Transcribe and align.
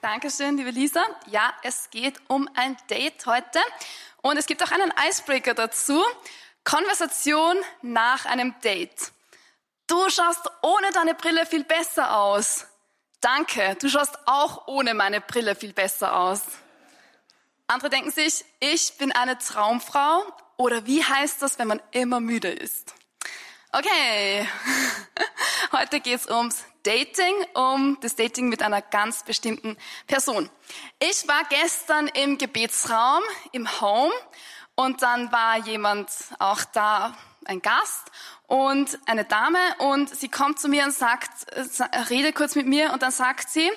Dankeschön, 0.00 0.56
liebe 0.56 0.70
Lisa. 0.70 1.02
Ja, 1.26 1.52
es 1.64 1.90
geht 1.90 2.20
um 2.28 2.48
ein 2.54 2.76
Date 2.88 3.26
heute. 3.26 3.58
Und 4.22 4.36
es 4.36 4.46
gibt 4.46 4.62
auch 4.62 4.70
einen 4.70 4.92
Icebreaker 5.08 5.54
dazu. 5.54 6.00
Konversation 6.62 7.56
nach 7.82 8.24
einem 8.24 8.54
Date. 8.60 9.10
Du 9.88 10.08
schaust 10.08 10.48
ohne 10.62 10.92
deine 10.92 11.14
Brille 11.14 11.46
viel 11.46 11.64
besser 11.64 12.16
aus. 12.16 12.66
Danke, 13.20 13.76
du 13.80 13.88
schaust 13.88 14.16
auch 14.26 14.68
ohne 14.68 14.94
meine 14.94 15.20
Brille 15.20 15.56
viel 15.56 15.72
besser 15.72 16.16
aus. 16.16 16.42
Andere 17.66 17.90
denken 17.90 18.12
sich, 18.12 18.44
ich 18.60 18.96
bin 18.98 19.10
eine 19.10 19.36
Traumfrau. 19.38 20.22
Oder 20.56 20.86
wie 20.86 21.02
heißt 21.02 21.42
das, 21.42 21.58
wenn 21.58 21.66
man 21.66 21.82
immer 21.90 22.20
müde 22.20 22.50
ist? 22.50 22.94
Okay, 23.72 24.48
heute 25.72 26.00
geht's 26.00 26.28
ums 26.28 26.64
Dating, 26.82 27.34
um 27.54 27.98
das 28.00 28.16
Dating 28.16 28.48
mit 28.48 28.62
einer 28.62 28.80
ganz 28.80 29.22
bestimmten 29.22 29.76
Person. 30.06 30.48
Ich 30.98 31.26
war 31.28 31.42
gestern 31.48 32.08
im 32.08 32.38
Gebetsraum, 32.38 33.22
im 33.52 33.80
Home, 33.80 34.12
und 34.74 35.02
dann 35.02 35.32
war 35.32 35.58
jemand 35.58 36.08
auch 36.38 36.64
da, 36.64 37.14
ein 37.44 37.60
Gast 37.62 38.10
und 38.46 38.98
eine 39.06 39.24
Dame, 39.24 39.58
und 39.78 40.14
sie 40.14 40.28
kommt 40.28 40.60
zu 40.60 40.68
mir 40.68 40.84
und 40.84 40.92
sagt, 40.92 41.30
redet 42.10 42.34
kurz 42.34 42.54
mit 42.54 42.66
mir, 42.66 42.92
und 42.92 43.02
dann 43.02 43.12
sagt 43.12 43.50
sie, 43.50 43.70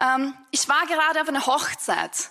ähm, 0.00 0.34
ich 0.50 0.68
war 0.68 0.86
gerade 0.86 1.20
auf 1.20 1.28
einer 1.28 1.46
Hochzeit. 1.46 2.30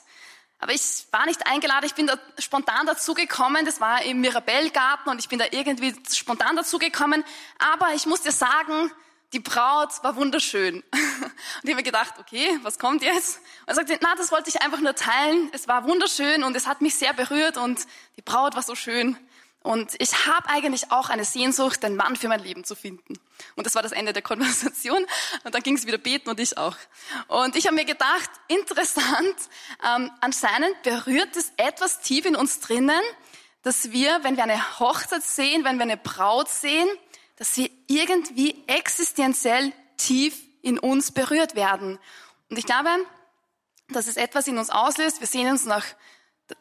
Aber 0.60 0.74
ich 0.74 1.06
war 1.12 1.26
nicht 1.26 1.46
eingeladen, 1.46 1.86
ich 1.86 1.94
bin 1.94 2.08
da 2.08 2.18
spontan 2.40 2.86
dazugekommen. 2.86 3.66
Das 3.66 3.80
war 3.80 4.04
im 4.04 4.22
Mirabellgarten 4.22 5.12
und 5.12 5.20
ich 5.20 5.30
bin 5.30 5.38
da 5.40 5.46
irgendwie 5.52 5.94
spontan 6.12 6.56
dazugekommen. 6.56 7.24
Aber 7.60 7.94
ich 7.94 8.06
muss 8.08 8.22
dir 8.22 8.32
sagen, 8.32 8.92
die 9.34 9.40
Braut 9.40 9.92
war 10.04 10.16
wunderschön. 10.16 10.84
Und 10.94 11.64
ich 11.64 11.70
habe 11.72 11.76
mir 11.76 11.84
gedacht, 11.84 12.14
okay, 12.20 12.58
was 12.64 12.80
kommt 12.80 13.02
jetzt? 13.02 13.38
Und 13.38 13.68
er 13.68 13.76
sagte, 13.76 14.00
na, 14.02 14.16
das 14.16 14.32
wollte 14.32 14.50
ich 14.50 14.62
einfach 14.62 14.80
nur 14.80 14.96
teilen. 14.96 15.50
Es 15.52 15.68
war 15.68 15.84
wunderschön 15.84 16.44
und 16.44 16.56
es 16.56 16.66
hat 16.66 16.82
mich 16.82 16.96
sehr 16.96 17.14
berührt 17.14 17.58
und 17.58 17.86
die 18.16 18.22
Braut 18.22 18.56
war 18.56 18.64
so 18.64 18.74
schön. 18.74 19.18
Und 19.68 19.96
ich 20.00 20.26
habe 20.26 20.48
eigentlich 20.48 20.94
auch 20.94 21.10
eine 21.10 21.26
Sehnsucht, 21.26 21.84
den 21.84 21.98
Mann 21.98 22.16
für 22.16 22.30
mein 22.30 22.40
Leben 22.40 22.64
zu 22.64 22.74
finden. 22.74 23.20
Und 23.58 23.66
das 23.66 23.76
war 23.76 23.84
das 23.84 23.92
Ende 23.92 24.14
der 24.14 24.22
Konversation. 24.22 25.06
Und 25.44 25.54
dann 25.54 25.62
ging 25.62 25.76
es 25.76 25.86
wieder 25.86 25.98
beten 25.98 26.30
und 26.30 26.40
ich 26.40 26.58
auch. 26.58 26.78
Und 27.28 27.54
ich 27.58 27.66
habe 27.66 27.76
mir 27.76 27.84
gedacht, 27.84 28.30
interessant, 28.48 29.36
ähm, 29.86 30.10
anscheinend 30.22 30.82
berührt 30.84 31.36
es 31.36 31.52
etwas 31.58 32.00
tief 32.00 32.26
in 32.26 32.38
uns 32.38 32.62
drinnen, 32.62 33.02
dass 33.62 33.92
wir, 33.92 34.24
wenn 34.24 34.38
wir 34.38 34.46
eine 34.46 34.80
Hochzeit 34.80 35.24
sehen, 35.24 35.66
wenn 35.66 35.76
wir 35.76 35.84
eine 35.84 35.98
Braut 35.98 36.48
sehen, 36.48 36.88
dass 37.36 37.58
wir 37.58 37.70
irgendwie 37.88 38.64
existenziell 38.68 39.74
tief 39.98 40.40
in 40.62 40.80
uns 40.80 41.12
berührt 41.12 41.56
werden. 41.56 42.00
Und 42.50 42.58
ich 42.58 42.66
glaube, 42.66 42.90
dass 43.90 44.08
es 44.08 44.16
etwas 44.16 44.48
in 44.48 44.60
uns 44.60 44.70
auslöst. 44.70 45.20
Wir 45.20 45.28
sehen 45.28 45.50
uns 45.50 45.66
nach 45.66 45.84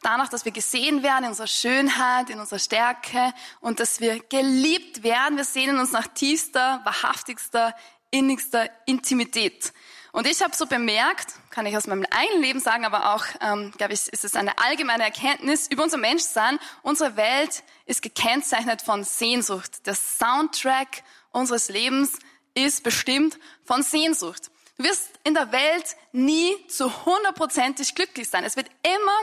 danach, 0.02 0.28
dass 0.28 0.44
wir 0.44 0.52
gesehen 0.52 1.02
werden 1.02 1.24
in 1.24 1.30
unserer 1.30 1.46
Schönheit, 1.46 2.30
in 2.30 2.40
unserer 2.40 2.58
Stärke 2.58 3.32
und 3.60 3.80
dass 3.80 4.00
wir 4.00 4.20
geliebt 4.20 5.02
werden. 5.02 5.36
Wir 5.36 5.44
sehnen 5.44 5.78
uns 5.78 5.92
nach 5.92 6.06
tiefster, 6.08 6.80
wahrhaftigster, 6.84 7.74
innigster 8.10 8.68
Intimität. 8.86 9.72
Und 10.12 10.26
ich 10.26 10.42
habe 10.42 10.56
so 10.56 10.64
bemerkt, 10.64 11.34
kann 11.50 11.66
ich 11.66 11.76
aus 11.76 11.86
meinem 11.86 12.06
eigenen 12.10 12.40
Leben 12.40 12.60
sagen, 12.60 12.86
aber 12.86 13.14
auch, 13.14 13.26
ähm, 13.42 13.70
glaube 13.76 13.92
ich, 13.92 14.08
ist 14.08 14.24
es 14.24 14.34
eine 14.34 14.56
allgemeine 14.58 15.04
Erkenntnis 15.04 15.66
über 15.66 15.82
unser 15.82 15.98
Menschsein. 15.98 16.58
Unsere 16.82 17.16
Welt 17.16 17.62
ist 17.84 18.00
gekennzeichnet 18.00 18.80
von 18.80 19.04
Sehnsucht. 19.04 19.86
Der 19.86 19.94
Soundtrack 19.94 21.02
unseres 21.32 21.68
Lebens 21.68 22.18
ist 22.54 22.82
bestimmt 22.82 23.38
von 23.64 23.82
Sehnsucht. 23.82 24.50
Du 24.78 24.84
wirst 24.84 25.10
in 25.24 25.34
der 25.34 25.52
Welt 25.52 25.96
nie 26.12 26.66
zu 26.68 27.04
hundertprozentig 27.04 27.94
glücklich 27.94 28.28
sein. 28.28 28.44
Es 28.44 28.56
wird 28.56 28.70
immer 28.82 29.18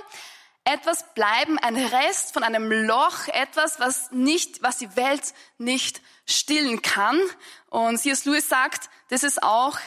etwas 0.66 1.14
bleiben, 1.14 1.58
ein 1.58 1.76
Rest 1.76 2.34
von 2.34 2.44
einem 2.44 2.72
Loch, 2.72 3.28
etwas, 3.28 3.80
was 3.80 4.12
nicht, 4.12 4.64
was 4.64 4.78
die 4.78 4.96
Welt 4.96 5.34
nicht 5.58 6.02
stillen 6.26 6.82
kann. 6.82 7.20
Und 7.70 7.98
C.S. 7.98 8.26
Lewis 8.26 8.48
sagt, 8.48 8.90
das 9.10 9.24
ist 9.24 9.44
auch 9.44 9.78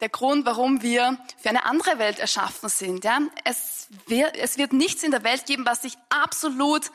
der 0.00 0.08
Grund, 0.08 0.44
warum 0.44 0.82
wir 0.82 1.18
für 1.40 1.50
eine 1.50 1.64
andere 1.66 1.98
Welt 1.98 2.18
erschaffen 2.18 2.68
sind. 2.68 3.04
Ja? 3.04 3.20
Es, 3.44 3.88
wird, 4.06 4.36
es 4.36 4.58
wird 4.58 4.72
nichts 4.72 5.02
in 5.02 5.12
der 5.12 5.22
Welt 5.22 5.46
geben, 5.46 5.64
was 5.66 5.82
sich 5.82 5.94
absolut 6.10 6.90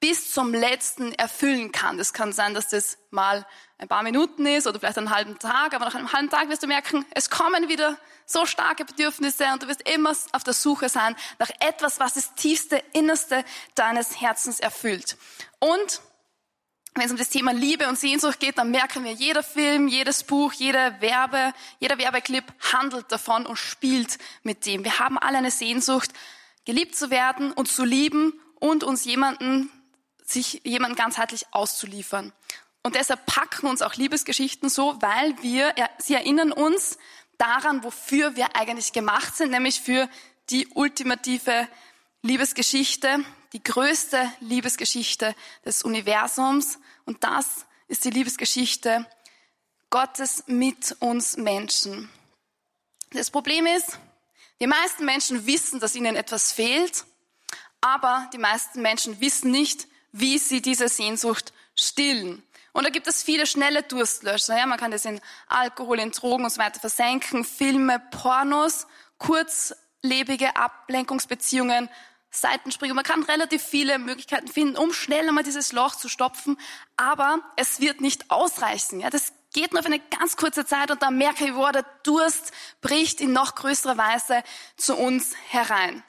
bis 0.00 0.32
zum 0.32 0.52
letzten 0.52 1.12
erfüllen 1.12 1.72
kann. 1.72 1.98
Das 1.98 2.12
kann 2.12 2.32
sein, 2.32 2.54
dass 2.54 2.68
das 2.68 2.98
mal 3.10 3.46
ein 3.78 3.88
paar 3.88 4.02
Minuten 4.02 4.46
ist 4.46 4.66
oder 4.66 4.78
vielleicht 4.78 4.98
einen 4.98 5.14
halben 5.14 5.38
Tag, 5.38 5.74
aber 5.74 5.86
nach 5.86 5.94
einem 5.94 6.12
halben 6.12 6.30
Tag 6.30 6.48
wirst 6.48 6.62
du 6.62 6.66
merken, 6.66 7.04
es 7.12 7.30
kommen 7.30 7.68
wieder 7.68 7.98
so 8.26 8.46
starke 8.46 8.84
Bedürfnisse 8.84 9.44
und 9.52 9.62
du 9.62 9.68
wirst 9.68 9.88
immer 9.88 10.14
auf 10.32 10.44
der 10.44 10.54
Suche 10.54 10.88
sein 10.88 11.16
nach 11.38 11.50
etwas, 11.60 12.00
was 12.00 12.14
das 12.14 12.34
tiefste, 12.34 12.82
innerste 12.92 13.44
deines 13.74 14.20
Herzens 14.20 14.60
erfüllt. 14.60 15.16
Und 15.58 16.00
wenn 16.94 17.06
es 17.06 17.10
um 17.10 17.18
das 17.18 17.28
Thema 17.28 17.52
Liebe 17.52 17.88
und 17.88 17.98
Sehnsucht 17.98 18.38
geht, 18.38 18.56
dann 18.56 18.70
merken 18.70 19.02
wir, 19.04 19.12
jeder 19.12 19.42
Film, 19.42 19.88
jedes 19.88 20.22
Buch, 20.22 20.52
jeder 20.52 21.00
Werbe, 21.00 21.52
jeder 21.80 21.98
Werbeclip 21.98 22.44
handelt 22.72 23.10
davon 23.10 23.46
und 23.46 23.56
spielt 23.56 24.18
mit 24.44 24.64
dem. 24.64 24.84
Wir 24.84 25.00
haben 25.00 25.18
alle 25.18 25.38
eine 25.38 25.50
Sehnsucht, 25.50 26.12
geliebt 26.64 26.94
zu 26.94 27.10
werden 27.10 27.50
und 27.52 27.68
zu 27.68 27.84
lieben 27.84 28.40
und 28.60 28.84
uns 28.84 29.04
jemanden 29.04 29.70
sich 30.24 30.60
jemanden 30.64 30.96
ganzheitlich 30.96 31.46
auszuliefern. 31.52 32.32
Und 32.82 32.96
deshalb 32.96 33.24
packen 33.26 33.66
uns 33.66 33.82
auch 33.82 33.94
Liebesgeschichten 33.94 34.68
so, 34.68 35.00
weil 35.00 35.40
wir, 35.42 35.74
sie 35.98 36.14
erinnern 36.14 36.52
uns 36.52 36.98
daran, 37.38 37.82
wofür 37.82 38.36
wir 38.36 38.56
eigentlich 38.56 38.92
gemacht 38.92 39.36
sind, 39.36 39.50
nämlich 39.50 39.80
für 39.80 40.08
die 40.50 40.68
ultimative 40.68 41.68
Liebesgeschichte, 42.22 43.24
die 43.52 43.62
größte 43.62 44.30
Liebesgeschichte 44.40 45.34
des 45.64 45.82
Universums. 45.82 46.78
Und 47.06 47.24
das 47.24 47.66
ist 47.88 48.04
die 48.04 48.10
Liebesgeschichte 48.10 49.06
Gottes 49.90 50.44
mit 50.46 50.96
uns 51.00 51.36
Menschen. 51.36 52.10
Das 53.12 53.30
Problem 53.30 53.66
ist, 53.66 53.98
die 54.60 54.66
meisten 54.66 55.04
Menschen 55.04 55.46
wissen, 55.46 55.80
dass 55.80 55.94
ihnen 55.94 56.16
etwas 56.16 56.52
fehlt, 56.52 57.04
aber 57.80 58.28
die 58.32 58.38
meisten 58.38 58.82
Menschen 58.82 59.20
wissen 59.20 59.50
nicht, 59.50 59.86
wie 60.14 60.38
sie 60.38 60.62
diese 60.62 60.88
Sehnsucht 60.88 61.52
stillen. 61.74 62.44
Und 62.72 62.84
da 62.84 62.90
gibt 62.90 63.08
es 63.08 63.24
viele 63.24 63.46
schnelle 63.46 63.82
Durstlöscher. 63.82 64.56
Ja, 64.56 64.64
man 64.66 64.78
kann 64.78 64.92
das 64.92 65.04
in 65.04 65.20
Alkohol, 65.48 65.98
in 65.98 66.12
Drogen 66.12 66.44
und 66.44 66.50
so 66.50 66.58
weiter 66.58 66.78
versenken, 66.78 67.44
Filme, 67.44 68.00
Pornos, 68.12 68.86
kurzlebige 69.18 70.54
Ablenkungsbeziehungen, 70.56 71.88
Seitensprünge. 72.30 72.94
Man 72.94 73.02
kann 73.02 73.24
relativ 73.24 73.62
viele 73.62 73.98
Möglichkeiten 73.98 74.46
finden, 74.46 74.76
um 74.76 74.92
schnell 74.92 75.28
einmal 75.28 75.42
dieses 75.42 75.72
Loch 75.72 75.96
zu 75.96 76.08
stopfen. 76.08 76.58
Aber 76.96 77.40
es 77.56 77.80
wird 77.80 78.00
nicht 78.00 78.30
ausreichen. 78.30 79.00
Ja, 79.00 79.10
das 79.10 79.32
geht 79.52 79.72
nur 79.72 79.82
für 79.82 79.88
eine 79.88 80.00
ganz 80.16 80.36
kurze 80.36 80.64
Zeit 80.64 80.92
und 80.92 81.02
dann 81.02 81.18
merke 81.18 81.44
ich, 81.44 81.54
wow, 81.54 81.72
der 81.72 81.84
Durst 82.04 82.52
bricht 82.80 83.20
in 83.20 83.32
noch 83.32 83.56
größerer 83.56 83.96
Weise 83.96 84.44
zu 84.76 84.94
uns 84.94 85.32
herein. 85.48 86.04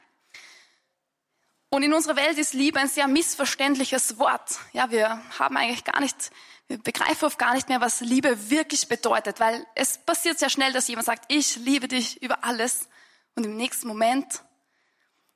Und 1.75 1.83
in 1.83 1.93
unserer 1.93 2.15
Welt 2.15 2.37
ist 2.37 2.53
Liebe 2.53 2.79
ein 2.79 2.87
sehr 2.87 3.05
missverständliches 3.05 4.17
Wort. 4.17 4.59
Ja, 4.71 4.91
wir 4.91 5.21
haben 5.37 5.57
eigentlich 5.57 5.83
gar 5.83 5.99
nicht, 5.99 6.31
wir 6.69 6.77
begreifen 6.77 7.25
oft 7.25 7.37
gar 7.37 7.53
nicht 7.53 7.67
mehr, 7.67 7.81
was 7.81 7.99
Liebe 7.99 8.49
wirklich 8.49 8.87
bedeutet, 8.87 9.41
weil 9.41 9.67
es 9.75 9.97
passiert 9.97 10.39
sehr 10.39 10.49
schnell, 10.49 10.71
dass 10.71 10.87
jemand 10.87 11.05
sagt, 11.05 11.25
ich 11.27 11.57
liebe 11.57 11.89
dich 11.89 12.23
über 12.23 12.45
alles. 12.45 12.87
Und 13.35 13.43
im 13.43 13.57
nächsten 13.57 13.89
Moment 13.89 14.41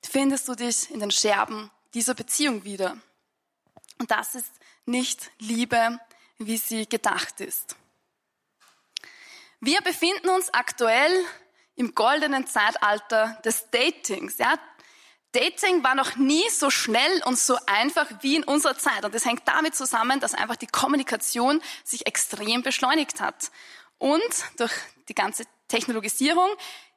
findest 0.01 0.47
du 0.47 0.55
dich 0.55 0.89
in 0.91 1.01
den 1.01 1.11
Scherben 1.11 1.71
dieser 1.93 2.13
Beziehung 2.13 2.63
wieder. 2.63 2.95
Und 3.97 4.09
das 4.09 4.33
ist 4.33 4.53
nicht 4.85 5.31
Liebe, 5.39 5.99
wie 6.37 6.55
sie 6.55 6.87
gedacht 6.87 7.41
ist. 7.41 7.75
Wir 9.59 9.81
befinden 9.81 10.29
uns 10.29 10.53
aktuell 10.53 11.11
im 11.75 11.93
goldenen 11.93 12.47
Zeitalter 12.47 13.41
des 13.43 13.69
Datings. 13.71 14.37
Ja, 14.37 14.57
Dating 15.31 15.83
war 15.83 15.93
noch 15.95 16.15
nie 16.15 16.49
so 16.49 16.69
schnell 16.69 17.21
und 17.25 17.37
so 17.37 17.57
einfach 17.67 18.07
wie 18.21 18.35
in 18.35 18.43
unserer 18.43 18.77
Zeit. 18.77 19.05
Und 19.05 19.13
das 19.13 19.25
hängt 19.25 19.47
damit 19.47 19.75
zusammen, 19.75 20.19
dass 20.19 20.33
einfach 20.33 20.55
die 20.55 20.67
Kommunikation 20.67 21.61
sich 21.83 22.07
extrem 22.07 22.63
beschleunigt 22.63 23.21
hat. 23.21 23.51
Und 23.99 24.21
durch 24.57 24.73
die 25.07 25.13
ganze 25.13 25.43
Technologisierung 25.67 26.49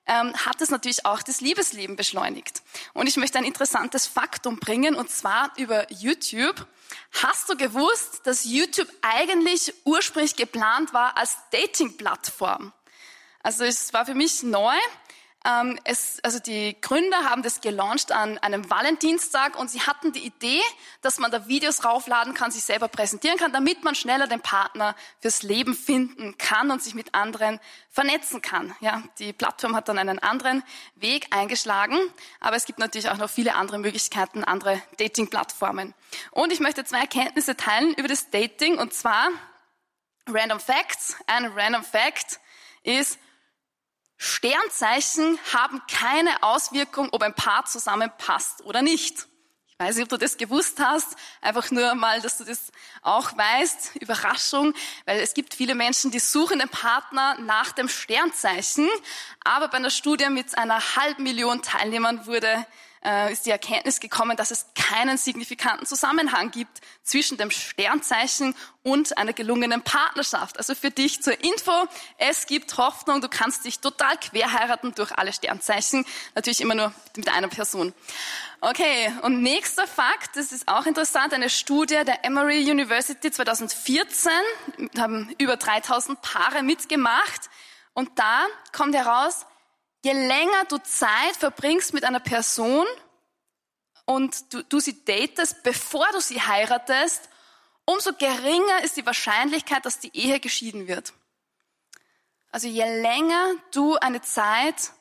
ähm, 0.07 0.35
hat 0.35 0.61
es 0.61 0.71
natürlich 0.71 1.05
auch 1.05 1.23
das 1.23 1.41
Liebesleben 1.41 1.97
beschleunigt. 1.97 2.63
Und 2.95 3.07
ich 3.07 3.17
möchte 3.17 3.39
ein 3.39 3.45
interessantes 3.45 4.07
Faktum 4.07 4.59
bringen, 4.59 4.95
und 4.95 5.11
zwar 5.11 5.53
über 5.57 5.91
YouTube. 5.93 6.67
Hast 7.23 7.49
du 7.49 7.57
gewusst, 7.57 8.21
dass 8.25 8.45
YouTube 8.45 8.89
eigentlich 9.03 9.75
ursprünglich 9.85 10.37
geplant 10.37 10.93
war 10.93 11.17
als 11.17 11.37
Dating-Plattform? 11.51 12.73
Also 13.43 13.65
es 13.65 13.93
war 13.93 14.07
für 14.07 14.15
mich 14.15 14.43
neu. 14.43 14.77
Ähm, 15.45 15.79
es, 15.85 16.19
also 16.23 16.39
die 16.39 16.81
Gründer 16.81 17.29
haben 17.29 17.43
das 17.43 17.61
gelauncht 17.61 18.13
an 18.13 18.39
einem 18.39 18.71
Valentinstag 18.71 19.59
und 19.59 19.71
sie 19.71 19.81
hatten 19.81 20.13
die 20.13 20.25
Idee, 20.25 20.61
dass 21.01 21.19
man 21.19 21.31
da 21.31 21.49
Videos 21.49 21.85
raufladen 21.85 22.35
kann, 22.35 22.51
sich 22.51 22.63
selber 22.63 22.89
präsentieren 22.89 23.39
kann, 23.39 23.53
damit 23.53 23.83
man 23.83 23.95
schneller 23.95 24.27
den 24.27 24.41
Partner 24.41 24.95
fürs 25.21 25.43
Leben 25.43 25.75
finden 25.75 26.39
kann 26.39 26.71
und 26.71 26.83
sich 26.83 26.95
mit 26.95 27.15
anderen 27.15 27.59
vernetzen 27.91 28.41
kann. 28.41 28.75
Ja, 28.81 29.03
die 29.19 29.33
Plattform 29.33 29.75
hat 29.75 29.89
dann 29.89 29.99
einen 29.99 30.21
anderen 30.21 30.63
Weg 30.95 31.27
eingeschlagen, 31.31 31.99
aber 32.41 32.57
es 32.57 32.65
gibt 32.65 32.79
natürlich 32.79 33.09
auch 33.09 33.19
noch 33.19 33.31
viele 33.31 33.57
andere 33.57 33.79
Möglichkeiten, 33.79 34.45
andere 34.45 34.81
Dating-Plattformen. 34.99 35.95
Und 36.31 36.53
ich 36.53 36.61
möchte 36.61 36.85
zwei 36.85 37.01
Erkenntnisse 37.01 37.57
teilen 37.57 37.95
über 37.95 38.09
das 38.09 38.31
Dating 38.31 38.79
und 38.79 38.95
zwar 38.95 39.29
Random 40.29 40.61
Facts. 40.61 41.17
Ein 41.27 41.47
Random 41.47 41.83
Fact 41.83 42.39
ist, 42.85 43.19
Sternzeichen 44.23 45.37
haben 45.53 45.83
keine 45.91 46.45
Auswirkung, 46.45 47.09
ob 47.11 47.23
ein 47.23 47.35
Paar 47.35 47.65
zusammenpasst 47.65 48.63
oder 48.65 48.81
nicht. 48.81 49.27
Ich 49.67 49.79
weiß 49.81 49.97
nicht, 49.97 50.05
ob 50.05 50.11
du 50.11 50.17
das 50.17 50.37
gewusst 50.37 50.79
hast. 50.79 51.17
Einfach 51.41 51.73
nur 51.73 51.97
mal, 51.97 52.21
dass 52.21 52.39
du 52.39 52.45
das 52.45 52.71
auch 53.03 53.37
weißt. 53.37 53.97
Überraschung, 53.97 54.75
weil 55.07 55.19
es 55.19 55.35
gibt 55.35 55.55
viele 55.55 55.75
Menschen, 55.75 56.13
die 56.13 56.21
suchen 56.21 56.61
den 56.61 56.69
Partner 56.69 57.37
nach 57.41 57.73
dem 57.73 57.89
Sternzeichen. 57.89 58.89
Aber 59.43 59.67
bei 59.67 59.79
einer 59.79 59.91
Studie 59.91 60.29
mit 60.29 60.57
einer 60.57 60.79
halben 60.95 61.25
Million 61.25 61.61
Teilnehmern 61.61 62.25
wurde 62.25 62.65
äh, 63.05 63.33
ist 63.33 63.47
die 63.47 63.51
Erkenntnis 63.51 64.01
gekommen, 64.01 64.37
dass 64.37 64.51
es 64.51 64.67
keinen 64.75 65.19
signifikanten 65.19 65.87
Zusammenhang 65.87 66.51
gibt 66.51 66.81
zwischen 67.03 67.37
dem 67.37 67.51
Sternzeichen 67.51 68.55
und 68.83 69.17
einer 69.19 69.33
gelungenen 69.33 69.83
Partnerschaft. 69.83 70.59
Also 70.59 70.75
für 70.75 70.91
dich 70.91 71.23
zur 71.23 71.39
Info, 71.43 71.73
es 72.19 72.47
gibt 72.47 72.77
Hoffnung, 72.79 73.21
du 73.21 73.29
kannst 73.29 73.65
dich 73.65 73.81
total 73.81 74.17
quer 74.17 74.53
heiraten 74.53 74.95
durch 74.95 75.13
alle 75.13 75.33
Sternzeichen, 75.33 76.05
natürlich 76.35 76.61
immer 76.61 76.75
nur 76.75 76.93
mit 77.17 77.29
einer 77.29 77.49
Person. 77.49 77.93
Okay, 78.61 79.13
und 79.23 79.43
nächster 79.43 79.87
Fakt, 79.87 80.37
das 80.37 80.53
ist 80.53 80.69
auch 80.69 80.87
interessant, 80.87 81.35
eine 81.35 81.51
Studie 81.51 82.01
der 82.07 82.25
Emory 82.25 82.71
University 82.71 83.31
2014, 83.31 84.31
haben 84.97 85.35
über 85.39 85.57
3000 85.57 86.23
Paare 86.23 86.63
mitgemacht 86.63 87.51
und 87.95 88.19
da 88.19 88.47
kommt 88.73 88.95
heraus, 88.95 89.47
je 90.03 90.13
länger 90.13 90.65
du 90.69 90.79
Zeit 90.79 91.37
verbringst 91.39 91.95
mit 91.95 92.05
einer 92.05 92.21
Person 92.21 92.87
und 94.05 94.53
du, 94.53 94.63
du 94.65 94.81
sie 94.81 95.05
datest, 95.05 95.63
bevor 95.63 96.07
du 96.13 96.21
sie 96.21 96.41
heiratest, 96.41 97.29
umso 97.85 98.13
geringer 98.13 98.83
ist 98.83 98.97
die 98.97 99.07
Wahrscheinlichkeit, 99.07 99.85
dass 99.87 100.01
die 100.01 100.15
Ehe 100.17 100.41
geschieden 100.41 100.89
wird. 100.89 101.13
Also 102.51 102.69
je 102.69 102.85
länger 102.85 103.55
du 103.73 103.97
eine 103.97 104.21
Zeit, 104.21 104.93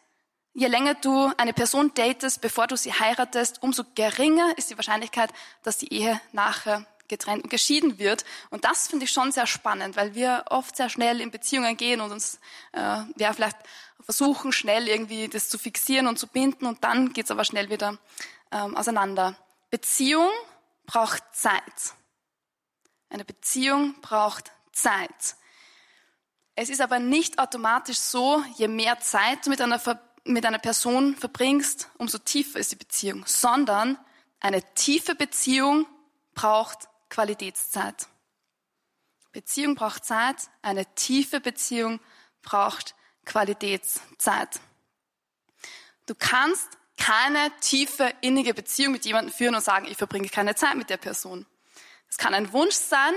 je 0.53 0.67
länger 0.67 0.93
du 0.95 1.31
eine 1.37 1.53
Person 1.53 1.93
datest, 1.93 2.41
bevor 2.41 2.67
du 2.67 2.77
sie 2.77 2.93
heiratest, 2.93 3.61
umso 3.61 3.83
geringer 3.95 4.57
ist 4.57 4.69
die 4.69 4.77
Wahrscheinlichkeit, 4.77 5.31
dass 5.63 5.77
die 5.77 5.91
Ehe 5.93 6.21
nachher 6.31 6.85
getrennt 7.11 7.43
und 7.43 7.49
geschieden 7.49 7.99
wird. 7.99 8.25
Und 8.49 8.65
das 8.65 8.87
finde 8.87 9.05
ich 9.05 9.11
schon 9.11 9.31
sehr 9.31 9.45
spannend, 9.45 9.95
weil 9.95 10.15
wir 10.15 10.45
oft 10.49 10.75
sehr 10.75 10.89
schnell 10.89 11.21
in 11.21 11.29
Beziehungen 11.29 11.77
gehen 11.77 12.01
und 12.01 12.11
uns 12.11 12.39
äh, 12.71 13.03
ja 13.17 13.33
vielleicht 13.33 13.57
versuchen, 13.99 14.51
schnell 14.51 14.87
irgendwie 14.87 15.27
das 15.27 15.49
zu 15.49 15.59
fixieren 15.59 16.07
und 16.07 16.17
zu 16.17 16.25
binden 16.25 16.65
und 16.65 16.83
dann 16.83 17.13
geht's 17.13 17.29
aber 17.29 17.43
schnell 17.43 17.69
wieder 17.69 17.99
ähm, 18.51 18.75
auseinander. 18.75 19.35
Beziehung 19.69 20.31
braucht 20.85 21.23
Zeit. 21.33 21.93
Eine 23.09 23.25
Beziehung 23.25 23.95
braucht 24.01 24.51
Zeit. 24.71 25.35
Es 26.55 26.69
ist 26.69 26.81
aber 26.81 26.99
nicht 26.99 27.39
automatisch 27.39 27.99
so, 27.99 28.43
je 28.55 28.67
mehr 28.67 28.99
Zeit 28.99 29.45
du 29.45 29.49
mit 29.49 29.61
einer, 29.61 29.81
mit 30.25 30.45
einer 30.45 30.59
Person 30.59 31.15
verbringst, 31.15 31.89
umso 31.97 32.17
tiefer 32.17 32.59
ist 32.59 32.71
die 32.71 32.77
Beziehung, 32.77 33.23
sondern 33.25 33.97
eine 34.39 34.61
tiefe 34.73 35.15
Beziehung 35.15 35.85
braucht 36.33 36.89
Qualitätszeit. 37.11 38.07
Beziehung 39.31 39.75
braucht 39.75 40.03
Zeit, 40.03 40.37
eine 40.61 40.85
tiefe 40.95 41.39
Beziehung 41.39 41.99
braucht 42.41 42.95
Qualitätszeit. 43.25 44.59
Du 46.07 46.15
kannst 46.15 46.67
keine 46.97 47.51
tiefe, 47.59 48.13
innige 48.21 48.53
Beziehung 48.53 48.93
mit 48.93 49.05
jemandem 49.05 49.33
führen 49.33 49.55
und 49.55 49.63
sagen, 49.63 49.87
ich 49.89 49.97
verbringe 49.97 50.29
keine 50.29 50.55
Zeit 50.55 50.75
mit 50.75 50.89
der 50.89 50.97
Person. 50.97 51.45
Es 52.09 52.17
kann 52.17 52.33
ein 52.33 52.51
Wunsch 52.53 52.75
sein, 52.75 53.13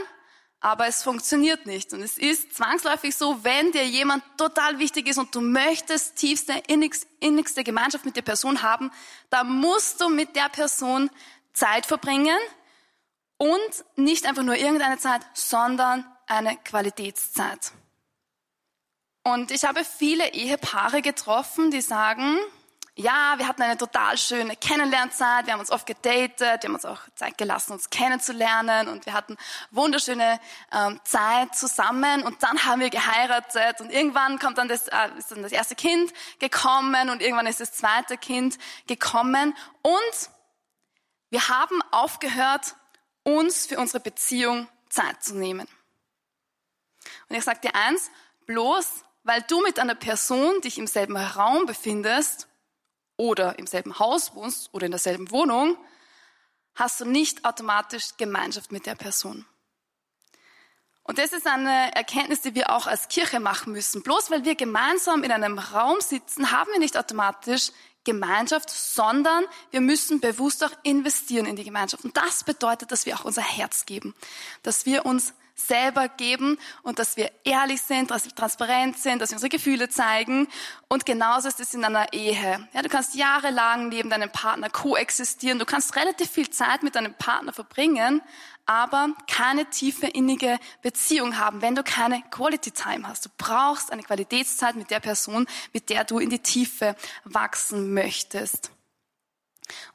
aber 0.61 0.87
es 0.87 1.02
funktioniert 1.02 1.67
nicht. 1.67 1.93
Und 1.93 2.02
es 2.02 2.19
ist 2.19 2.55
zwangsläufig 2.55 3.14
so, 3.14 3.44
wenn 3.44 3.73
dir 3.73 3.87
jemand 3.87 4.25
total 4.37 4.79
wichtig 4.79 5.08
ist 5.08 5.19
und 5.19 5.35
du 5.35 5.41
möchtest 5.41 6.17
tiefste, 6.17 6.55
innigste 7.20 7.64
Gemeinschaft 7.64 8.05
mit 8.05 8.17
der 8.17 8.23
Person 8.23 8.62
haben, 8.62 8.91
da 9.31 9.44
musst 9.44 10.00
du 10.00 10.08
mit 10.08 10.35
der 10.35 10.49
Person 10.49 11.11
Zeit 11.52 11.87
verbringen 11.87 12.38
und 13.36 13.84
nicht 13.96 14.26
einfach 14.26 14.42
nur 14.42 14.56
irgendeine 14.56 14.98
Zeit, 14.98 15.22
sondern 15.34 16.06
eine 16.26 16.56
Qualitätszeit. 16.56 17.72
Und 19.22 19.50
ich 19.50 19.64
habe 19.64 19.84
viele 19.84 20.32
Ehepaare 20.32 21.00
getroffen, 21.00 21.70
die 21.70 21.81
sagen, 21.81 22.38
ja, 22.96 23.34
wir 23.38 23.48
hatten 23.48 23.62
eine 23.62 23.76
total 23.76 24.16
schöne 24.16 24.54
Kennenlernzeit, 24.54 25.46
wir 25.46 25.54
haben 25.54 25.60
uns 25.60 25.72
oft 25.72 25.86
gedatet, 25.86 26.62
wir 26.62 26.69
haben 26.69 26.75
uns 26.75 26.84
auch 26.84 27.00
Zeit 27.16 27.36
gelassen, 27.36 27.72
uns 27.72 27.90
kennenzulernen 27.90 28.86
und 28.88 29.06
wir 29.06 29.14
hatten 29.14 29.36
wunderschöne 29.72 30.38
ähm, 30.70 31.00
Zeit 31.02 31.56
zusammen 31.56 32.22
und 32.22 32.42
dann 32.44 32.64
haben 32.64 32.81
wir 32.81 32.90
geheiratet 32.90 33.81
und 33.81 33.90
irgendwann 33.90 34.38
kommt 34.38 34.58
dann 34.58 34.69
das, 34.69 34.86
äh, 34.88 35.08
ist 35.19 35.32
dann 35.32 35.42
das 35.42 35.50
erste 35.50 35.75
Kind 35.75 36.12
gekommen 36.38 37.10
und 37.10 37.20
irgendwann 37.20 37.48
ist 37.48 37.60
das 37.60 37.72
zweite 37.72 38.16
Kind 38.16 38.58
gekommen 38.86 39.56
und 39.82 40.31
wir 41.31 41.48
haben 41.48 41.82
aufgehört, 41.90 42.76
uns 43.25 43.67
für 43.67 43.79
unsere 43.79 44.00
Beziehung 44.00 44.69
Zeit 44.88 45.23
zu 45.23 45.35
nehmen. 45.35 45.67
Und 47.29 47.37
ich 47.37 47.44
sage 47.44 47.61
dir 47.61 47.75
eins, 47.75 48.11
bloß 48.47 49.05
weil 49.25 49.43
du 49.43 49.62
mit 49.62 49.79
einer 49.79 49.94
Person 49.94 50.61
dich 50.61 50.79
im 50.79 50.87
selben 50.87 51.17
Raum 51.17 51.67
befindest 51.67 52.47
oder 53.17 53.59
im 53.59 53.67
selben 53.67 53.99
Haus 53.99 54.35
wohnst 54.35 54.73
oder 54.73 54.87
in 54.87 54.93
derselben 54.93 55.31
Wohnung, 55.31 55.79
hast 56.75 57.00
du 57.00 57.05
nicht 57.06 57.44
automatisch 57.44 58.17
Gemeinschaft 58.19 58.71
mit 58.71 58.87
der 58.87 58.94
Person. 58.94 59.47
Und 61.05 61.19
das 61.19 61.32
ist 61.32 61.47
eine 61.47 61.94
Erkenntnis, 61.94 62.41
die 62.41 62.55
wir 62.55 62.70
auch 62.70 62.87
als 62.87 63.09
Kirche 63.09 63.38
machen 63.38 63.73
müssen. 63.73 64.03
Bloß 64.03 64.31
weil 64.31 64.44
wir 64.44 64.55
gemeinsam 64.55 65.23
in 65.23 65.32
einem 65.32 65.59
Raum 65.59 66.00
sitzen, 66.00 66.50
haben 66.50 66.70
wir 66.73 66.79
nicht 66.79 66.97
automatisch 66.97 67.73
Gemeinschaft, 68.05 68.71
sondern 68.71 69.45
wir 69.71 69.81
müssen 69.81 70.21
bewusst 70.21 70.62
auch 70.65 70.73
investieren 70.83 71.47
in 71.47 71.56
die 71.56 71.65
Gemeinschaft. 71.65 72.05
Und 72.05 72.17
das 72.17 72.45
bedeutet, 72.45 72.93
dass 72.93 73.06
wir 73.06 73.17
auch 73.17 73.25
unser 73.25 73.43
Herz 73.43 73.87
geben, 73.87 74.15
dass 74.62 74.87
wir 74.87 75.06
uns 75.06 75.35
selber 75.55 76.09
geben 76.09 76.59
und 76.83 76.99
dass 76.99 77.17
wir 77.17 77.31
ehrlich 77.45 77.81
sind, 77.81 78.11
dass 78.11 78.25
wir 78.25 78.35
transparent 78.35 78.99
sind, 78.99 79.23
dass 79.23 79.31
wir 79.31 79.37
unsere 79.37 79.51
Gefühle 79.51 79.89
zeigen. 79.89 80.49
Und 80.89 81.06
genauso 81.06 81.49
ist 81.49 81.61
es 81.61 81.75
in 81.75 81.85
einer 81.85 82.12
Ehe. 82.12 82.69
Ja, 82.73 82.83
du 82.83 82.89
kannst 82.89 83.15
jahrelang 83.15 83.89
neben 83.89 84.11
deinem 84.11 84.31
Partner 84.31 84.69
koexistieren, 84.69 85.58
du 85.58 85.65
kannst 85.65 85.94
relativ 85.96 86.31
viel 86.31 86.51
Zeit 86.51 86.82
mit 86.82 86.96
deinem 86.96 87.15
Partner 87.15 87.53
verbringen, 87.53 88.20
aber 88.67 89.11
keine 89.27 89.69
tiefe 89.71 90.06
innige 90.06 90.59
Beziehung 90.83 91.39
haben, 91.39 91.63
wenn 91.63 91.75
du 91.75 91.83
keine 91.83 92.23
Quality 92.31 92.71
Time 92.71 93.06
hast. 93.09 93.27
Du 93.27 93.31
brauchst 93.37 93.93
eine 93.93 94.03
Qualitätszeit 94.03 94.77
mit 94.77 94.91
der 94.91 95.01
Person, 95.01 95.47
mit 95.73 95.91
der 95.91 96.05
du 96.05 96.19
in 96.19 96.31
die 96.31 96.39
Tiefe 96.39 96.97
wachsen 97.25 97.94
möchtest. 97.94 98.71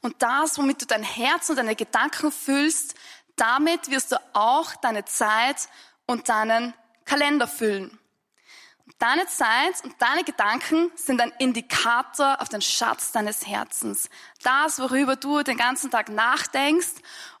Und 0.00 0.22
das, 0.22 0.58
womit 0.58 0.82
du 0.82 0.86
dein 0.86 1.02
Herz 1.02 1.48
und 1.50 1.56
deine 1.56 1.76
Gedanken 1.76 2.32
füllst, 2.32 2.94
damit 3.36 3.90
wirst 3.90 4.12
du 4.12 4.16
auch 4.32 4.74
deine 4.76 5.04
Zeit 5.04 5.68
und 6.06 6.28
deinen 6.28 6.74
Kalender 7.04 7.46
füllen. 7.46 7.99
Deine 8.98 9.26
Zeit 9.26 9.82
und 9.84 9.94
deine 9.98 10.24
Gedanken 10.24 10.90
sind 10.94 11.20
ein 11.20 11.32
Indikator 11.38 12.40
auf 12.40 12.48
den 12.48 12.60
Schatz 12.60 13.12
deines 13.12 13.46
Herzens. 13.46 14.10
Das, 14.42 14.78
worüber 14.78 15.16
du 15.16 15.42
den 15.42 15.56
ganzen 15.56 15.90
Tag 15.90 16.08
nachdenkst 16.08 16.94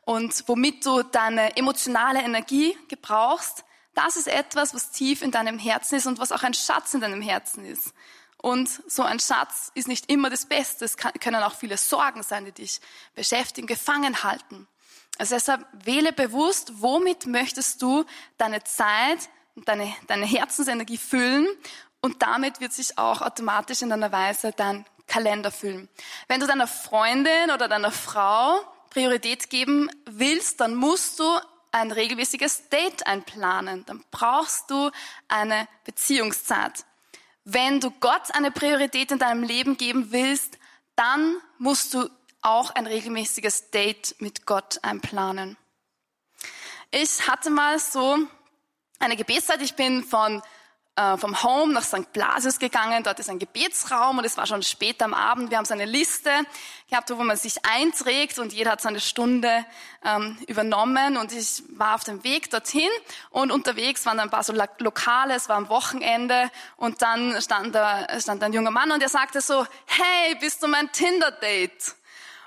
und 0.04 0.44
womit 0.46 0.86
du 0.86 1.02
deine 1.02 1.56
emotionale 1.56 2.22
Energie 2.22 2.76
gebrauchst, 2.88 3.64
das 3.94 4.16
ist 4.16 4.28
etwas, 4.28 4.74
was 4.74 4.90
tief 4.90 5.22
in 5.22 5.30
deinem 5.30 5.58
Herzen 5.58 5.96
ist 5.96 6.06
und 6.06 6.18
was 6.18 6.32
auch 6.32 6.42
ein 6.42 6.54
Schatz 6.54 6.94
in 6.94 7.00
deinem 7.00 7.22
Herzen 7.22 7.64
ist. 7.64 7.92
Und 8.38 8.68
so 8.90 9.02
ein 9.02 9.20
Schatz 9.20 9.70
ist 9.74 9.88
nicht 9.88 10.10
immer 10.10 10.30
das 10.30 10.46
Beste. 10.46 10.84
Es 10.84 10.96
können 10.96 11.42
auch 11.42 11.54
viele 11.54 11.76
Sorgen 11.76 12.22
sein, 12.22 12.46
die 12.46 12.52
dich 12.52 12.80
beschäftigen, 13.14 13.66
gefangen 13.66 14.22
halten. 14.22 14.66
Also 15.18 15.34
deshalb 15.34 15.66
wähle 15.72 16.14
bewusst, 16.14 16.80
womit 16.80 17.26
möchtest 17.26 17.82
du 17.82 18.06
deine 18.38 18.64
Zeit 18.64 19.28
und 19.54 19.68
deine, 19.68 19.92
deine 20.06 20.26
Herzensenergie 20.26 20.98
füllen 20.98 21.46
und 22.00 22.22
damit 22.22 22.60
wird 22.60 22.72
sich 22.72 22.98
auch 22.98 23.20
automatisch 23.20 23.82
in 23.82 23.92
einer 23.92 24.12
Weise 24.12 24.52
dein 24.56 24.84
Kalender 25.06 25.50
füllen. 25.50 25.88
Wenn 26.28 26.40
du 26.40 26.46
deiner 26.46 26.66
Freundin 26.66 27.50
oder 27.52 27.68
deiner 27.68 27.90
Frau 27.90 28.60
Priorität 28.90 29.50
geben 29.50 29.90
willst, 30.06 30.60
dann 30.60 30.74
musst 30.74 31.18
du 31.18 31.38
ein 31.72 31.92
regelmäßiges 31.92 32.68
Date 32.68 33.06
einplanen. 33.06 33.84
Dann 33.86 34.04
brauchst 34.10 34.70
du 34.70 34.90
eine 35.28 35.68
Beziehungszeit. 35.84 36.84
wenn 37.44 37.80
du 37.80 37.90
Gott 37.90 38.32
eine 38.34 38.50
Priorität 38.50 39.10
in 39.10 39.18
deinem 39.18 39.42
Leben 39.42 39.76
geben 39.76 40.12
willst, 40.12 40.58
dann 40.94 41.36
musst 41.58 41.94
du 41.94 42.08
auch 42.42 42.70
ein 42.70 42.86
regelmäßiges 42.86 43.70
Date 43.70 44.14
mit 44.18 44.46
Gott 44.46 44.78
einplanen. 44.82 45.56
Ich 46.90 47.26
hatte 47.28 47.50
mal 47.50 47.78
so 47.78 48.18
eine 49.00 49.16
Gebetszeit. 49.16 49.62
Ich 49.62 49.74
bin 49.74 50.04
von 50.04 50.42
äh, 50.96 51.16
vom 51.16 51.42
Home 51.42 51.72
nach 51.72 51.84
St. 51.84 52.12
Blasius 52.12 52.58
gegangen. 52.58 53.02
Dort 53.02 53.18
ist 53.20 53.30
ein 53.30 53.38
Gebetsraum 53.38 54.18
und 54.18 54.24
es 54.24 54.36
war 54.36 54.46
schon 54.46 54.62
später 54.62 55.06
am 55.06 55.14
Abend. 55.14 55.50
Wir 55.50 55.58
haben 55.58 55.64
so 55.64 55.72
eine 55.72 55.86
Liste 55.86 56.30
gehabt, 56.90 57.10
wo 57.10 57.22
man 57.22 57.36
sich 57.36 57.64
einträgt 57.64 58.38
und 58.38 58.52
jeder 58.52 58.72
hat 58.72 58.82
so 58.82 58.88
eine 58.88 59.00
Stunde 59.00 59.64
ähm, 60.04 60.36
übernommen 60.46 61.16
und 61.16 61.32
ich 61.32 61.62
war 61.70 61.94
auf 61.94 62.04
dem 62.04 62.22
Weg 62.24 62.50
dorthin 62.50 62.90
und 63.30 63.50
unterwegs 63.50 64.04
waren 64.04 64.20
ein 64.20 64.30
paar 64.30 64.42
so 64.42 64.52
Lokale, 64.78 65.34
es 65.34 65.48
war 65.48 65.56
am 65.56 65.68
Wochenende 65.68 66.50
und 66.76 67.02
dann 67.02 67.40
stand 67.40 67.74
da 67.74 68.06
stand 68.20 68.42
ein 68.42 68.52
junger 68.52 68.70
Mann 68.70 68.90
und 68.90 69.02
er 69.02 69.08
sagte 69.08 69.40
so, 69.40 69.66
hey, 69.86 70.34
bist 70.40 70.62
du 70.62 70.68
mein 70.68 70.90
Tinder-Date? 70.92 71.94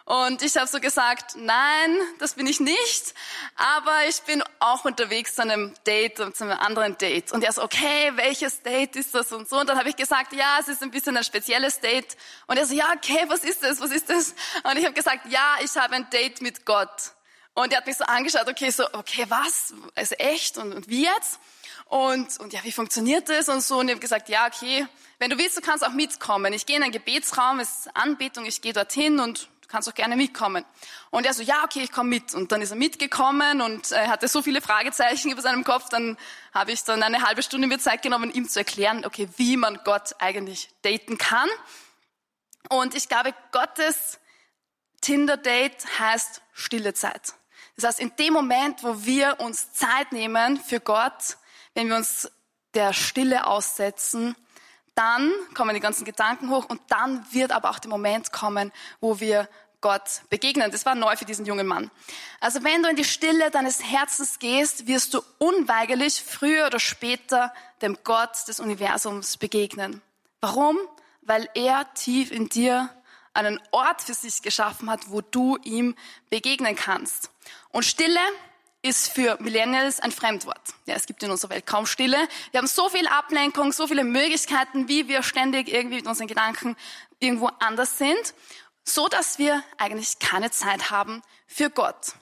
Und 0.06 0.42
ich 0.42 0.58
habe 0.58 0.68
so 0.68 0.82
gesagt, 0.82 1.38
nein, 1.38 1.98
das 2.20 2.34
bin 2.34 2.46
ich 2.46 2.60
nicht, 2.60 3.14
aber 3.56 4.06
ich 4.10 4.22
bin 4.24 4.44
auch 4.60 4.84
unterwegs 4.84 5.36
zu 5.36 5.44
einem 5.44 5.74
Date, 5.88 6.18
zu 6.18 6.44
einem 6.44 6.60
anderen 6.60 6.98
Date. 6.98 7.32
Und 7.32 7.42
er 7.42 7.54
so, 7.54 7.64
okay, 7.64 8.12
welches 8.16 8.62
Date 8.62 8.98
ist 8.98 9.16
das 9.16 9.32
und 9.32 9.48
so. 9.48 9.60
Und 9.60 9.70
dann 9.70 9.78
habe 9.78 9.88
ich 9.88 9.96
gesagt, 9.96 10.34
ja, 10.34 10.58
es 10.60 10.68
ist 10.68 10.84
ein 10.84 10.92
bisschen 10.92 11.16
ein 11.16 11.24
spezielles 11.24 11.80
Date. 11.80 12.18
Und 12.48 12.58
er 12.58 12.66
so, 12.66 12.74
ja, 12.74 12.88
okay, 12.94 13.24
was 13.28 13.46
ist 13.46 13.64
das, 13.64 13.80
was 13.80 13.92
ist 13.92 14.10
das? 14.10 14.36
Und 14.64 14.78
ich 14.78 14.84
habe 14.84 14.94
gesagt, 14.94 15.32
ja, 15.32 15.56
ich 15.64 15.74
habe 15.78 15.96
ein 15.96 16.10
Date 16.10 16.42
mit 16.42 16.66
Gott. 16.66 17.14
Und 17.54 17.72
er 17.72 17.78
hat 17.78 17.88
mich 17.88 17.96
so 17.96 18.04
angeschaut, 18.04 18.50
okay, 18.50 18.72
so, 18.72 18.86
okay, 18.94 19.26
was? 19.30 19.74
Also 19.96 20.16
echt? 20.16 20.58
Und, 20.58 20.74
und 20.74 20.90
wie 20.90 21.04
jetzt? 21.04 21.40
Und, 21.86 22.40
und 22.42 22.52
ja, 22.52 22.60
wie 22.64 22.72
funktioniert 22.74 23.30
das? 23.30 23.48
Und 23.48 23.62
so. 23.62 23.78
Und 23.80 23.88
ich 23.88 23.92
habe 23.92 24.02
gesagt, 24.02 24.28
ja, 24.28 24.48
okay, 24.48 24.86
wenn 25.20 25.30
du 25.30 25.38
willst, 25.38 25.56
du 25.56 25.62
kannst 25.62 25.86
auch 25.86 25.94
mitkommen. 25.94 26.52
Ich 26.52 26.66
gehe 26.66 26.76
in 26.76 26.84
einen 26.84 26.92
Gebetsraum, 26.92 27.62
es 27.62 27.70
ist 27.70 27.96
Anbetung, 27.96 28.46
ich 28.46 28.62
gehe 28.62 28.74
dorthin 28.74 29.22
und 29.22 29.48
kannst 29.74 29.90
auch 29.90 29.96
gerne 29.96 30.16
mitkommen. 30.16 30.64
Und 31.10 31.26
er 31.26 31.34
so, 31.34 31.42
ja, 31.42 31.64
okay, 31.64 31.82
ich 31.82 31.92
komme 31.92 32.10
mit. 32.10 32.36
Und 32.36 32.52
dann 32.52 32.62
ist 32.62 32.70
er 32.70 32.76
mitgekommen 32.76 33.60
und 33.60 33.92
er 33.92 34.08
hatte 34.08 34.28
so 34.28 34.44
viele 34.44 34.62
Fragezeichen 34.62 35.32
über 35.32 35.42
seinem 35.42 35.64
Kopf. 35.64 35.90
Dann 35.90 36.16
habe 36.54 36.72
ich 36.72 36.84
dann 36.84 37.02
eine 37.02 37.24
halbe 37.24 37.42
Stunde 37.42 37.68
mir 37.68 37.80
Zeit 37.80 38.04
genommen, 38.04 38.30
ihm 38.32 38.48
zu 38.48 38.60
erklären, 38.60 39.04
okay, 39.04 39.28
wie 39.38 39.58
man 39.58 39.80
Gott 39.84 40.14
eigentlich 40.20 40.70
daten 40.84 41.18
kann. 41.18 41.50
Und 42.70 42.94
ich 42.94 43.10
glaube, 43.10 43.34
Gottes 43.52 44.20
Tinder-Date 45.02 46.00
heißt 46.00 46.44
stille 46.54 46.94
Zeit. 46.94 47.34
Das 47.76 47.86
heißt, 47.86 48.00
in 48.00 48.16
dem 48.18 48.34
Moment, 48.34 48.84
wo 48.84 49.04
wir 49.04 49.40
uns 49.40 49.74
Zeit 49.74 50.12
nehmen 50.12 50.58
für 50.58 50.82
Gott, 50.82 51.38
wenn 51.74 51.90
wir 51.90 51.96
uns 51.96 52.32
der 52.76 52.94
Stille 52.94 53.48
aussetzen, 53.48 54.36
dann 54.96 55.32
kommen 55.56 55.74
die 55.74 55.82
ganzen 55.82 56.06
Gedanken 56.06 56.50
hoch 56.50 56.66
und 56.66 56.82
dann 56.90 57.26
wird 57.32 57.52
aber 57.52 57.72
auch 57.72 57.80
der 57.80 57.90
Moment 57.90 58.32
kommen, 58.32 58.72
wo 59.00 59.20
wir 59.20 59.50
Gott 59.84 60.22
begegnen. 60.30 60.72
Das 60.72 60.86
war 60.86 60.96
neu 60.96 61.16
für 61.18 61.26
diesen 61.26 61.46
jungen 61.46 61.68
Mann. 61.68 61.92
Also 62.40 62.64
wenn 62.64 62.82
du 62.82 62.90
in 62.90 62.96
die 62.96 63.04
Stille 63.04 63.52
deines 63.52 63.84
Herzens 63.84 64.40
gehst, 64.40 64.88
wirst 64.88 65.14
du 65.14 65.22
unweigerlich 65.38 66.24
früher 66.26 66.68
oder 66.68 66.80
später 66.80 67.54
dem 67.82 67.98
Gott 68.04 68.48
des 68.48 68.62
Universums 68.62 69.36
begegnen. 69.38 70.02
Warum? 70.40 70.80
Weil 71.22 71.50
er 71.54 71.94
tief 71.94 72.32
in 72.32 72.48
dir 72.48 72.90
einen 73.34 73.60
Ort 73.72 74.02
für 74.02 74.14
sich 74.14 74.42
geschaffen 74.42 74.90
hat, 74.90 75.10
wo 75.10 75.20
du 75.20 75.58
ihm 75.64 75.96
begegnen 76.30 76.76
kannst. 76.76 77.30
Und 77.70 77.84
Stille 77.84 78.20
ist 78.84 79.12
für 79.12 79.38
Millennials 79.42 80.00
ein 80.00 80.12
Fremdwort. 80.12 80.62
Ja, 80.86 80.96
es 80.96 81.08
gibt 81.08 81.24
in 81.24 81.32
unserer 81.32 81.52
Welt 81.52 81.66
kaum 81.66 81.86
Stille. 81.86 82.18
Wir 82.52 82.60
haben 82.60 82.68
so 82.68 82.88
viel 82.90 83.08
Ablenkung, 83.08 83.74
so 83.74 83.88
viele 83.88 84.06
Möglichkeiten, 84.06 84.88
wie 84.88 85.10
wir 85.10 85.24
ständig 85.24 85.68
irgendwie 85.68 85.98
mit 85.98 86.08
unseren 86.08 86.28
Gedanken 86.28 86.78
irgendwo 87.20 87.50
anders 87.60 87.98
sind 87.98 88.34
so 88.84 89.08
dass 89.08 89.38
wir 89.38 89.64
eigentlich 89.78 90.20
keine 90.20 90.52
Zeit 90.52 90.92
haben 90.92 91.22
für 91.48 91.70
Gott. 91.70 92.14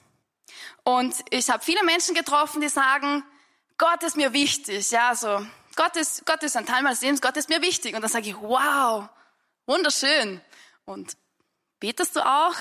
Und 0.84 1.14
ich 1.30 1.50
habe 1.50 1.62
viele 1.62 1.82
Menschen 1.84 2.14
getroffen, 2.14 2.60
die 2.60 2.68
sagen, 2.68 3.24
Gott 3.78 4.02
ist 4.02 4.16
mir 4.16 4.32
wichtig. 4.32 4.90
Ja, 4.90 5.08
also 5.10 5.44
Gott 5.76 5.96
ist, 5.96 6.26
Gott 6.26 6.42
ist 6.42 6.56
ein 6.56 6.66
Teil 6.66 6.82
meines 6.82 7.00
Lebens, 7.00 7.20
Gott 7.20 7.36
ist 7.36 7.48
mir 7.48 7.62
wichtig. 7.62 7.94
Und 7.94 8.02
dann 8.02 8.10
sage 8.10 8.28
ich, 8.28 8.36
wow, 8.36 9.08
wunderschön. 9.66 10.40
Und 10.84 11.16
betest 11.80 12.16
du 12.16 12.20
auch? 12.20 12.54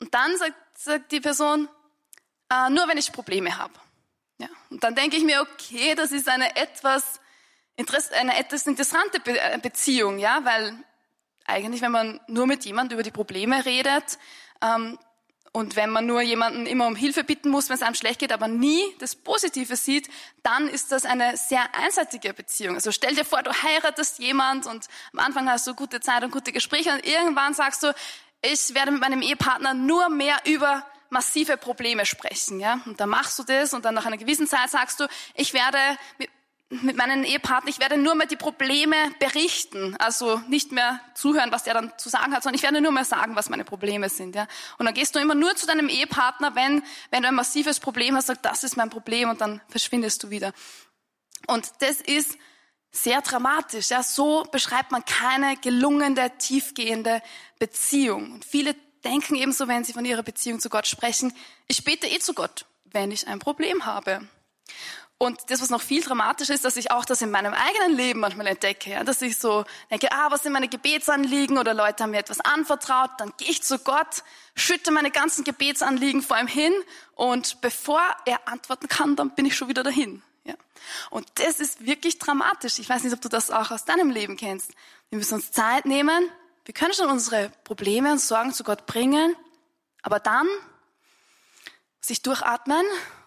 Und 0.00 0.14
dann 0.14 0.36
sagt, 0.36 0.54
sagt 0.78 1.12
die 1.12 1.20
Person, 1.20 1.68
äh, 2.50 2.70
nur 2.70 2.86
wenn 2.88 2.98
ich 2.98 3.12
Probleme 3.12 3.58
habe. 3.58 3.74
Ja. 4.38 4.48
Und 4.70 4.84
dann 4.84 4.94
denke 4.94 5.16
ich 5.16 5.24
mir, 5.24 5.40
okay, 5.40 5.94
das 5.94 6.12
ist 6.12 6.28
eine 6.28 6.56
etwas, 6.56 7.20
eine 8.12 8.38
etwas 8.38 8.66
interessante 8.66 9.20
Beziehung, 9.60 10.18
ja, 10.18 10.44
weil 10.44 10.78
eigentlich, 11.46 11.82
wenn 11.82 11.92
man 11.92 12.20
nur 12.26 12.46
mit 12.46 12.64
jemandem 12.64 12.96
über 12.96 13.02
die 13.02 13.10
Probleme 13.10 13.64
redet 13.64 14.18
ähm, 14.62 14.98
und 15.52 15.74
wenn 15.74 15.88
man 15.88 16.04
nur 16.04 16.20
jemanden 16.20 16.66
immer 16.66 16.86
um 16.86 16.96
Hilfe 16.96 17.24
bitten 17.24 17.48
muss, 17.48 17.70
wenn 17.70 17.76
es 17.76 17.82
einem 17.82 17.94
schlecht 17.94 18.18
geht, 18.18 18.32
aber 18.32 18.46
nie 18.46 18.82
das 18.98 19.16
Positive 19.16 19.74
sieht, 19.76 20.08
dann 20.42 20.68
ist 20.68 20.92
das 20.92 21.06
eine 21.06 21.36
sehr 21.38 21.74
einseitige 21.74 22.34
Beziehung. 22.34 22.74
Also 22.74 22.92
stell 22.92 23.14
dir 23.14 23.24
vor, 23.24 23.42
du 23.42 23.50
heiratest 23.50 24.18
jemand 24.18 24.66
und 24.66 24.86
am 25.14 25.20
Anfang 25.20 25.48
hast 25.48 25.66
du 25.66 25.74
gute 25.74 26.00
Zeit 26.00 26.22
und 26.24 26.30
gute 26.30 26.52
Gespräche 26.52 26.92
und 26.92 27.06
irgendwann 27.06 27.54
sagst 27.54 27.82
du, 27.82 27.94
ich 28.42 28.74
werde 28.74 28.90
mit 28.90 29.00
meinem 29.00 29.22
Ehepartner 29.22 29.72
nur 29.72 30.10
mehr 30.10 30.36
über 30.44 30.84
massive 31.08 31.56
Probleme 31.56 32.04
sprechen, 32.04 32.60
ja. 32.60 32.80
Und 32.84 33.00
dann 33.00 33.08
machst 33.08 33.38
du 33.38 33.44
das 33.44 33.72
und 33.72 33.84
dann 33.84 33.94
nach 33.94 34.06
einer 34.06 34.18
gewissen 34.18 34.46
Zeit 34.46 34.70
sagst 34.70 35.00
du, 35.00 35.06
ich 35.34 35.54
werde 35.54 35.78
mit 36.18 36.28
mit 36.68 36.96
meinem 36.96 37.22
Ehepartner, 37.22 37.70
ich 37.70 37.78
werde 37.78 37.96
nur 37.96 38.16
mehr 38.16 38.26
die 38.26 38.36
Probleme 38.36 38.96
berichten, 39.20 39.96
also 39.98 40.38
nicht 40.48 40.72
mehr 40.72 41.00
zuhören, 41.14 41.52
was 41.52 41.66
er 41.66 41.74
dann 41.74 41.92
zu 41.96 42.08
sagen 42.08 42.34
hat, 42.34 42.42
sondern 42.42 42.56
ich 42.56 42.62
werde 42.62 42.80
nur 42.80 42.90
mehr 42.90 43.04
sagen, 43.04 43.36
was 43.36 43.48
meine 43.48 43.64
Probleme 43.64 44.08
sind. 44.08 44.34
Ja? 44.34 44.48
Und 44.78 44.86
dann 44.86 44.94
gehst 44.94 45.14
du 45.14 45.20
immer 45.20 45.36
nur 45.36 45.54
zu 45.54 45.66
deinem 45.66 45.88
Ehepartner, 45.88 46.56
wenn, 46.56 46.82
wenn 47.10 47.22
du 47.22 47.28
ein 47.28 47.34
massives 47.36 47.78
Problem 47.78 48.16
hast, 48.16 48.26
sagst, 48.26 48.44
das 48.44 48.64
ist 48.64 48.76
mein 48.76 48.90
Problem 48.90 49.30
und 49.30 49.40
dann 49.40 49.60
verschwindest 49.68 50.24
du 50.24 50.30
wieder. 50.30 50.52
Und 51.46 51.70
das 51.78 52.00
ist 52.00 52.36
sehr 52.90 53.20
dramatisch. 53.22 53.90
Ja? 53.90 54.02
So 54.02 54.42
beschreibt 54.50 54.90
man 54.90 55.04
keine 55.04 55.56
gelungene, 55.58 56.36
tiefgehende 56.38 57.22
Beziehung. 57.60 58.32
Und 58.32 58.44
viele 58.44 58.74
denken 59.04 59.36
ebenso, 59.36 59.68
wenn 59.68 59.84
sie 59.84 59.92
von 59.92 60.04
ihrer 60.04 60.24
Beziehung 60.24 60.58
zu 60.58 60.68
Gott 60.68 60.88
sprechen, 60.88 61.32
ich 61.68 61.84
bete 61.84 62.08
eh 62.08 62.18
zu 62.18 62.34
Gott, 62.34 62.66
wenn 62.86 63.12
ich 63.12 63.28
ein 63.28 63.38
Problem 63.38 63.86
habe. 63.86 64.26
Und 65.18 65.50
das, 65.50 65.62
was 65.62 65.70
noch 65.70 65.80
viel 65.80 66.02
dramatischer 66.02 66.52
ist, 66.52 66.66
dass 66.66 66.76
ich 66.76 66.90
auch 66.90 67.06
das 67.06 67.22
in 67.22 67.30
meinem 67.30 67.54
eigenen 67.54 67.96
Leben 67.96 68.20
manchmal 68.20 68.48
entdecke, 68.48 68.90
ja, 68.90 69.02
dass 69.02 69.22
ich 69.22 69.38
so 69.38 69.64
denke, 69.90 70.12
ah, 70.12 70.30
was 70.30 70.42
sind 70.42 70.52
meine 70.52 70.68
Gebetsanliegen 70.68 71.56
oder 71.56 71.72
Leute 71.72 72.02
haben 72.02 72.10
mir 72.10 72.18
etwas 72.18 72.40
anvertraut, 72.40 73.10
dann 73.16 73.32
gehe 73.38 73.48
ich 73.48 73.62
zu 73.62 73.78
Gott, 73.78 74.22
schütte 74.54 74.90
meine 74.90 75.10
ganzen 75.10 75.42
Gebetsanliegen 75.42 76.20
vor 76.20 76.38
ihm 76.38 76.46
hin 76.46 76.74
und 77.14 77.62
bevor 77.62 78.02
er 78.26 78.46
antworten 78.46 78.88
kann, 78.88 79.16
dann 79.16 79.34
bin 79.34 79.46
ich 79.46 79.56
schon 79.56 79.68
wieder 79.68 79.82
dahin. 79.82 80.22
Ja. 80.44 80.54
Und 81.08 81.26
das 81.36 81.60
ist 81.60 81.86
wirklich 81.86 82.18
dramatisch. 82.18 82.78
Ich 82.78 82.88
weiß 82.88 83.02
nicht, 83.02 83.14
ob 83.14 83.22
du 83.22 83.30
das 83.30 83.50
auch 83.50 83.70
aus 83.70 83.86
deinem 83.86 84.10
Leben 84.10 84.36
kennst. 84.36 84.72
Wir 85.08 85.16
müssen 85.16 85.34
uns 85.34 85.50
Zeit 85.50 85.86
nehmen, 85.86 86.30
wir 86.66 86.74
können 86.74 86.92
schon 86.92 87.08
unsere 87.08 87.50
Probleme 87.64 88.12
und 88.12 88.18
Sorgen 88.18 88.52
zu 88.52 88.64
Gott 88.64 88.84
bringen, 88.84 89.34
aber 90.02 90.20
dann 90.20 90.46
sich 92.02 92.22
durchatmen 92.22 92.84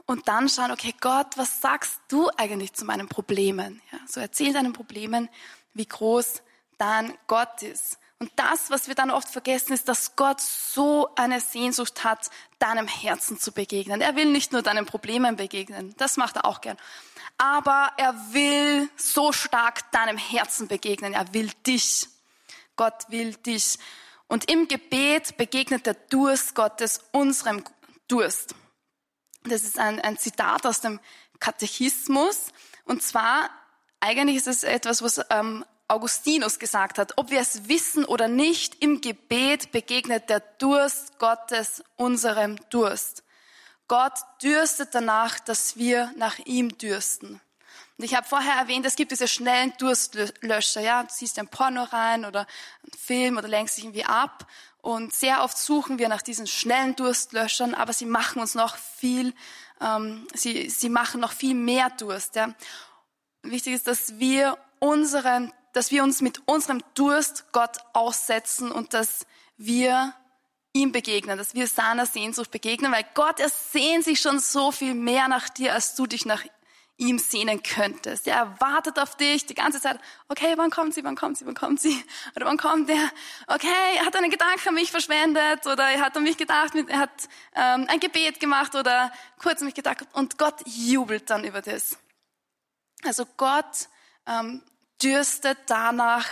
und 0.09 0.27
dann 0.27 0.49
schauen, 0.49 0.71
okay, 0.71 0.95
Gott, 0.99 1.37
was 1.37 1.61
sagst 1.61 2.01
du 2.07 2.31
eigentlich 2.35 2.73
zu 2.73 2.83
meinen 2.83 3.07
Problemen? 3.07 3.79
Ja, 3.91 3.99
so 4.07 4.19
erzähl 4.19 4.51
deinen 4.53 4.73
Problemen, 4.73 5.29
wie 5.75 5.85
groß 5.85 6.41
dein 6.79 7.13
Gott 7.27 7.61
ist. 7.61 7.99
Und 8.17 8.31
das, 8.35 8.71
was 8.71 8.87
wir 8.87 8.95
dann 8.95 9.11
oft 9.11 9.29
vergessen, 9.29 9.71
ist, 9.73 9.87
dass 9.87 10.15
Gott 10.15 10.41
so 10.41 11.09
eine 11.15 11.39
Sehnsucht 11.39 12.03
hat, 12.03 12.31
deinem 12.57 12.87
Herzen 12.87 13.39
zu 13.39 13.51
begegnen. 13.51 14.01
Er 14.01 14.15
will 14.15 14.25
nicht 14.31 14.51
nur 14.51 14.63
deinen 14.63 14.87
Problemen 14.87 15.35
begegnen, 15.35 15.93
das 15.97 16.17
macht 16.17 16.37
er 16.37 16.45
auch 16.45 16.61
gern. 16.61 16.77
Aber 17.37 17.91
er 17.97 18.15
will 18.33 18.89
so 18.95 19.31
stark 19.31 19.91
deinem 19.91 20.17
Herzen 20.17 20.67
begegnen. 20.67 21.13
Er 21.13 21.35
will 21.35 21.51
dich. 21.67 22.07
Gott 22.75 23.05
will 23.09 23.35
dich. 23.35 23.77
Und 24.27 24.49
im 24.49 24.67
Gebet 24.67 25.37
begegnet 25.37 25.85
der 25.85 25.93
Durst 25.93 26.55
Gottes 26.55 27.01
unserem 27.11 27.63
Durst. 28.07 28.55
Das 29.43 29.63
ist 29.63 29.79
ein, 29.79 29.99
ein 30.01 30.17
Zitat 30.17 30.65
aus 30.65 30.81
dem 30.81 30.99
Katechismus. 31.39 32.47
Und 32.83 33.01
zwar, 33.03 33.49
eigentlich 33.99 34.37
ist 34.37 34.47
es 34.47 34.63
etwas, 34.63 35.01
was 35.01 35.21
ähm, 35.29 35.65
Augustinus 35.87 36.59
gesagt 36.59 36.97
hat. 36.97 37.17
Ob 37.17 37.31
wir 37.31 37.39
es 37.39 37.67
wissen 37.67 38.05
oder 38.05 38.27
nicht, 38.27 38.81
im 38.83 39.01
Gebet 39.01 39.71
begegnet 39.71 40.29
der 40.29 40.39
Durst 40.39 41.17
Gottes 41.19 41.83
unserem 41.95 42.57
Durst. 42.69 43.23
Gott 43.87 44.13
dürstet 44.43 44.93
danach, 44.93 45.39
dass 45.39 45.77
wir 45.77 46.13
nach 46.15 46.37
ihm 46.39 46.77
dürsten. 46.77 47.41
Und 47.99 48.05
ich 48.05 48.15
habe 48.15 48.25
vorher 48.25 48.55
erwähnt, 48.55 48.85
es 48.85 48.95
gibt 48.95 49.11
diese 49.11 49.27
schnellen 49.27 49.73
Durstlöscher. 49.77 50.79
Ja, 50.79 51.03
du 51.03 51.09
siehst 51.11 51.37
ein 51.37 51.49
Porno 51.49 51.83
rein 51.83 52.23
oder 52.23 52.47
einen 52.81 52.97
Film 52.97 53.37
oder 53.37 53.49
lenkst 53.49 53.75
dich 53.75 53.83
irgendwie 53.83 54.05
ab. 54.05 54.47
Und 54.81 55.13
sehr 55.13 55.43
oft 55.43 55.57
suchen 55.57 55.99
wir 55.99 56.07
nach 56.07 56.21
diesen 56.21 56.47
schnellen 56.47 56.95
Durstlöschern, 56.95 57.75
aber 57.75 57.91
sie 57.91 58.05
machen 58.05 58.41
uns 58.41 58.55
noch 58.55 58.77
viel, 58.77 59.33
ähm, 59.81 60.25
sie, 60.33 60.69
sie 60.69 60.87
machen 60.87 61.19
noch 61.19 61.33
viel 61.33 61.55
mehr 61.55 61.89
Durst. 61.89 62.37
Ja. 62.37 62.53
Wichtig 63.43 63.73
ist, 63.73 63.87
dass 63.87 64.17
wir 64.17 64.57
unseren 64.79 65.53
dass 65.73 65.91
wir 65.91 66.03
uns 66.03 66.21
mit 66.21 66.41
unserem 66.47 66.81
Durst 66.95 67.51
Gott 67.51 67.77
aussetzen 67.93 68.71
und 68.71 68.93
dass 68.93 69.25
wir 69.57 70.13
ihm 70.73 70.91
begegnen, 70.91 71.37
dass 71.37 71.53
wir 71.53 71.67
seiner 71.67 72.05
Sehnsucht 72.05 72.51
begegnen, 72.51 72.91
weil 72.91 73.05
Gott, 73.13 73.39
er 73.39 73.49
sehnt 73.49 74.03
sich 74.03 74.19
schon 74.19 74.39
so 74.39 74.71
viel 74.71 74.93
mehr 74.93 75.27
nach 75.27 75.49
dir, 75.49 75.73
als 75.73 75.95
du 75.95 76.07
dich 76.07 76.25
nach 76.25 76.43
ihm 76.99 77.17
sehnen 77.17 77.63
könntest. 77.63 78.27
Er 78.27 78.59
wartet 78.59 78.99
auf 78.99 79.15
dich 79.15 79.45
die 79.45 79.55
ganze 79.55 79.79
Zeit. 79.79 79.99
Okay, 80.27 80.53
wann 80.57 80.69
kommt 80.69 80.93
sie, 80.93 81.03
wann 81.03 81.15
kommt 81.15 81.37
sie, 81.37 81.45
wann 81.45 81.55
kommt 81.55 81.79
sie? 81.79 82.03
Oder 82.35 82.45
wann 82.45 82.57
kommt 82.57 82.89
der? 82.89 83.09
Okay, 83.47 83.67
er 83.97 84.05
hat 84.05 84.15
einen 84.15 84.29
Gedanken 84.29 84.69
an 84.69 84.75
mich 84.75 84.91
verschwendet 84.91 85.65
oder 85.65 85.89
er 85.89 86.01
hat 86.01 86.15
an 86.17 86.23
mich 86.23 86.37
gedacht, 86.37 86.73
er 86.75 86.99
hat 86.99 87.29
ähm, 87.55 87.85
ein 87.87 87.99
Gebet 87.99 88.39
gemacht 88.39 88.75
oder 88.75 89.11
kurz 89.41 89.61
an 89.61 89.65
mich 89.65 89.75
gedacht 89.75 90.05
und 90.13 90.37
Gott 90.37 90.55
jubelt 90.65 91.29
dann 91.29 91.45
über 91.45 91.61
das. 91.61 91.97
Also 93.03 93.25
Gott 93.37 93.87
ähm, 94.27 94.61
dürstet 95.01 95.57
danach, 95.67 96.27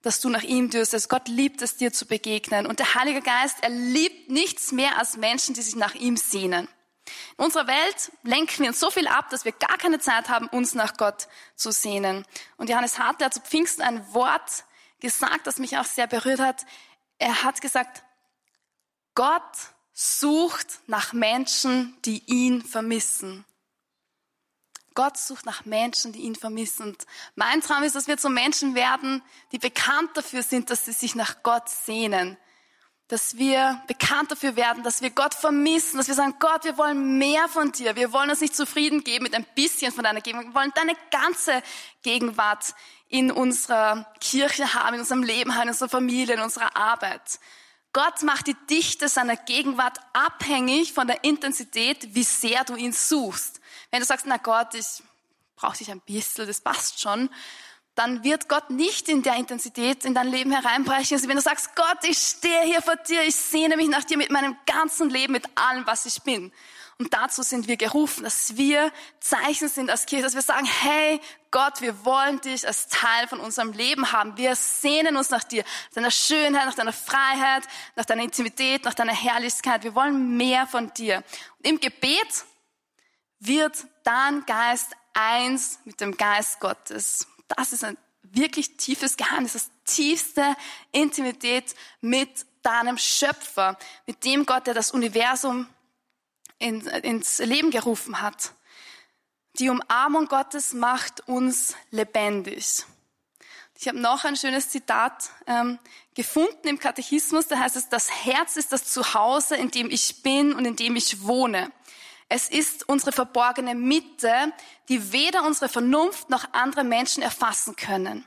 dass 0.00 0.20
du 0.20 0.30
nach 0.30 0.42
ihm 0.42 0.70
dürstest. 0.70 1.10
Gott 1.10 1.28
liebt 1.28 1.60
es, 1.60 1.76
dir 1.76 1.92
zu 1.92 2.06
begegnen. 2.06 2.66
Und 2.66 2.78
der 2.78 2.94
Heilige 2.94 3.20
Geist, 3.20 3.58
er 3.60 3.70
liebt 3.70 4.30
nichts 4.30 4.72
mehr 4.72 4.98
als 4.98 5.16
Menschen, 5.16 5.54
die 5.54 5.62
sich 5.62 5.76
nach 5.76 5.94
ihm 5.94 6.16
sehnen. 6.16 6.68
Unserer 7.36 7.66
Welt 7.66 8.12
lenken 8.22 8.62
wir 8.62 8.68
uns 8.68 8.80
so 8.80 8.90
viel 8.90 9.06
ab, 9.08 9.28
dass 9.28 9.44
wir 9.44 9.52
gar 9.52 9.76
keine 9.76 9.98
Zeit 9.98 10.28
haben, 10.28 10.48
uns 10.48 10.74
nach 10.74 10.96
Gott 10.96 11.28
zu 11.54 11.70
sehnen. 11.70 12.26
Und 12.56 12.70
Johannes 12.70 12.98
Hartler 12.98 13.26
hat 13.26 13.34
zu 13.34 13.40
Pfingsten 13.40 13.82
ein 13.82 14.14
Wort 14.14 14.64
gesagt, 15.00 15.46
das 15.46 15.58
mich 15.58 15.76
auch 15.76 15.84
sehr 15.84 16.06
berührt 16.06 16.40
hat. 16.40 16.64
Er 17.18 17.42
hat 17.42 17.60
gesagt, 17.60 18.02
Gott 19.14 19.42
sucht 19.92 20.80
nach 20.86 21.12
Menschen, 21.12 21.96
die 22.04 22.22
ihn 22.26 22.62
vermissen. 22.62 23.44
Gott 24.94 25.18
sucht 25.18 25.44
nach 25.44 25.66
Menschen, 25.66 26.12
die 26.12 26.20
ihn 26.20 26.34
vermissen. 26.34 26.88
Und 26.88 27.06
mein 27.34 27.60
Traum 27.60 27.82
ist, 27.82 27.94
dass 27.94 28.06
wir 28.06 28.16
zu 28.16 28.30
Menschen 28.30 28.74
werden, 28.74 29.22
die 29.52 29.58
bekannt 29.58 30.10
dafür 30.14 30.42
sind, 30.42 30.70
dass 30.70 30.86
sie 30.86 30.92
sich 30.92 31.14
nach 31.14 31.42
Gott 31.42 31.68
sehnen. 31.68 32.38
Dass 33.08 33.36
wir 33.36 33.80
bekannt 33.86 34.32
dafür 34.32 34.56
werden, 34.56 34.82
dass 34.82 35.00
wir 35.00 35.10
Gott 35.10 35.34
vermissen, 35.34 35.96
dass 35.96 36.08
wir 36.08 36.14
sagen, 36.14 36.34
Gott, 36.40 36.64
wir 36.64 36.76
wollen 36.76 37.18
mehr 37.18 37.48
von 37.48 37.70
dir. 37.70 37.94
Wir 37.94 38.12
wollen 38.12 38.30
uns 38.30 38.40
nicht 38.40 38.56
zufrieden 38.56 39.04
geben 39.04 39.22
mit 39.22 39.34
ein 39.34 39.46
bisschen 39.54 39.92
von 39.92 40.02
deiner 40.02 40.20
Gegenwart. 40.20 40.48
Wir 40.48 40.54
wollen 40.54 40.72
deine 40.74 40.96
ganze 41.10 41.62
Gegenwart 42.02 42.74
in 43.08 43.30
unserer 43.30 44.12
Kirche 44.20 44.74
haben, 44.74 44.94
in 44.94 45.00
unserem 45.00 45.22
Leben 45.22 45.54
haben, 45.54 45.64
in 45.64 45.68
unserer 45.68 45.88
Familie, 45.88 46.34
in 46.34 46.40
unserer 46.40 46.76
Arbeit. 46.76 47.38
Gott 47.92 48.22
macht 48.24 48.48
die 48.48 48.56
Dichte 48.68 49.08
seiner 49.08 49.36
Gegenwart 49.36 49.98
abhängig 50.12 50.92
von 50.92 51.06
der 51.06 51.24
Intensität, 51.24 52.14
wie 52.14 52.24
sehr 52.24 52.64
du 52.64 52.74
ihn 52.76 52.92
suchst. 52.92 53.60
Wenn 53.90 54.00
du 54.00 54.06
sagst, 54.06 54.26
na 54.26 54.36
Gott, 54.36 54.74
ich 54.74 55.02
brauche 55.54 55.78
dich 55.78 55.90
ein 55.90 56.00
bisschen, 56.00 56.46
das 56.46 56.60
passt 56.60 57.00
schon, 57.00 57.30
dann 57.96 58.22
wird 58.22 58.48
Gott 58.48 58.68
nicht 58.68 59.08
in 59.08 59.22
der 59.22 59.36
Intensität 59.36 60.04
in 60.04 60.14
dein 60.14 60.28
Leben 60.28 60.52
hereinbrechen. 60.52 61.16
Also 61.16 61.28
wenn 61.28 61.36
du 61.36 61.42
sagst, 61.42 61.74
Gott, 61.74 61.98
ich 62.02 62.18
stehe 62.18 62.62
hier 62.62 62.82
vor 62.82 62.96
dir, 62.96 63.22
ich 63.22 63.34
sehne 63.34 63.76
mich 63.76 63.88
nach 63.88 64.04
dir 64.04 64.18
mit 64.18 64.30
meinem 64.30 64.54
ganzen 64.66 65.08
Leben, 65.08 65.32
mit 65.32 65.44
allem, 65.56 65.86
was 65.86 66.04
ich 66.04 66.22
bin. 66.22 66.52
Und 66.98 67.12
dazu 67.14 67.42
sind 67.42 67.68
wir 67.68 67.78
gerufen, 67.78 68.24
dass 68.24 68.56
wir 68.56 68.92
Zeichen 69.20 69.68
sind 69.68 69.90
als 69.90 70.04
Kirche, 70.04 70.24
dass 70.24 70.34
wir 70.34 70.42
sagen, 70.42 70.66
hey 70.66 71.20
Gott, 71.50 71.80
wir 71.80 72.04
wollen 72.04 72.40
dich 72.42 72.66
als 72.66 72.88
Teil 72.88 73.28
von 73.28 73.40
unserem 73.40 73.72
Leben 73.72 74.12
haben. 74.12 74.36
Wir 74.36 74.54
sehnen 74.56 75.16
uns 75.16 75.30
nach 75.30 75.44
dir, 75.44 75.64
nach 75.88 75.94
deiner 75.94 76.10
Schönheit, 76.10 76.66
nach 76.66 76.74
deiner 76.74 76.92
Freiheit, 76.92 77.64
nach 77.96 78.04
deiner 78.04 78.22
Intimität, 78.22 78.84
nach 78.84 78.94
deiner 78.94 79.14
Herrlichkeit. 79.14 79.84
Wir 79.84 79.94
wollen 79.94 80.36
mehr 80.36 80.66
von 80.66 80.92
dir. 80.92 81.24
Und 81.58 81.66
im 81.66 81.80
Gebet 81.80 82.44
wird 83.40 83.86
dein 84.04 84.44
Geist 84.44 84.92
eins 85.14 85.78
mit 85.84 86.00
dem 86.00 86.16
Geist 86.16 86.60
Gottes. 86.60 87.26
Das 87.48 87.72
ist 87.72 87.84
ein 87.84 87.96
wirklich 88.22 88.76
tiefes 88.76 89.16
Geheimnis, 89.16 89.52
das 89.52 89.70
tiefste 89.84 90.56
Intimität 90.92 91.74
mit 92.00 92.46
deinem 92.62 92.98
Schöpfer, 92.98 93.78
mit 94.06 94.24
dem 94.24 94.46
Gott, 94.46 94.66
der 94.66 94.74
das 94.74 94.90
Universum 94.90 95.68
in, 96.58 96.80
ins 96.86 97.38
Leben 97.38 97.70
gerufen 97.70 98.20
hat. 98.20 98.52
Die 99.58 99.70
Umarmung 99.70 100.26
Gottes 100.26 100.72
macht 100.72 101.26
uns 101.28 101.76
lebendig. 101.90 102.84
Ich 103.78 103.88
habe 103.88 104.00
noch 104.00 104.24
ein 104.24 104.36
schönes 104.36 104.70
Zitat 104.70 105.30
ähm, 105.46 105.78
gefunden 106.14 106.66
im 106.66 106.78
Katechismus, 106.78 107.46
da 107.46 107.58
heißt 107.58 107.76
es, 107.76 107.88
das 107.88 108.10
Herz 108.24 108.56
ist 108.56 108.72
das 108.72 108.84
Zuhause, 108.84 109.54
in 109.56 109.70
dem 109.70 109.90
ich 109.90 110.22
bin 110.22 110.54
und 110.54 110.64
in 110.64 110.76
dem 110.76 110.96
ich 110.96 111.22
wohne. 111.22 111.70
Es 112.28 112.48
ist 112.48 112.88
unsere 112.88 113.12
verborgene 113.12 113.74
Mitte, 113.74 114.52
die 114.88 115.12
weder 115.12 115.44
unsere 115.44 115.68
Vernunft 115.68 116.28
noch 116.28 116.52
andere 116.52 116.82
Menschen 116.84 117.22
erfassen 117.22 117.76
können. 117.76 118.26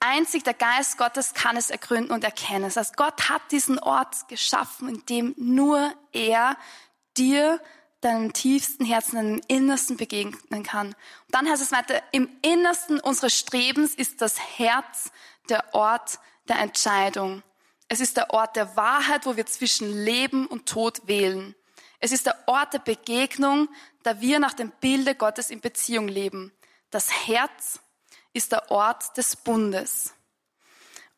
Einzig 0.00 0.42
der 0.42 0.54
Geist 0.54 0.98
Gottes 0.98 1.34
kann 1.34 1.56
es 1.56 1.70
ergründen 1.70 2.10
und 2.10 2.24
erkennen. 2.24 2.64
Das 2.64 2.76
heißt, 2.76 2.96
Gott 2.96 3.28
hat 3.28 3.42
diesen 3.52 3.78
Ort 3.78 4.28
geschaffen, 4.28 4.88
in 4.88 5.06
dem 5.06 5.34
nur 5.36 5.94
er 6.12 6.56
dir, 7.16 7.60
deinem 8.00 8.32
tiefsten 8.32 8.84
Herzen, 8.84 9.14
deinem 9.14 9.40
Innersten 9.46 9.96
begegnen 9.96 10.64
kann. 10.64 10.88
Und 10.88 10.96
dann 11.30 11.48
heißt 11.48 11.62
es 11.62 11.70
weiter, 11.70 12.02
im 12.10 12.28
Innersten 12.42 12.98
unseres 12.98 13.38
Strebens 13.38 13.94
ist 13.94 14.20
das 14.20 14.40
Herz 14.58 15.12
der 15.48 15.72
Ort 15.72 16.18
der 16.48 16.58
Entscheidung. 16.58 17.44
Es 17.88 18.00
ist 18.00 18.16
der 18.16 18.30
Ort 18.30 18.56
der 18.56 18.76
Wahrheit, 18.76 19.24
wo 19.24 19.36
wir 19.36 19.46
zwischen 19.46 20.04
Leben 20.04 20.46
und 20.46 20.66
Tod 20.66 21.06
wählen. 21.06 21.54
Es 22.02 22.10
ist 22.10 22.26
der 22.26 22.36
Ort 22.46 22.72
der 22.72 22.80
Begegnung, 22.80 23.68
da 24.02 24.20
wir 24.20 24.40
nach 24.40 24.54
dem 24.54 24.72
Bilde 24.80 25.14
Gottes 25.14 25.50
in 25.50 25.60
Beziehung 25.60 26.08
leben. 26.08 26.52
Das 26.90 27.28
Herz 27.28 27.78
ist 28.32 28.50
der 28.50 28.72
Ort 28.72 29.16
des 29.16 29.36
Bundes. 29.36 30.12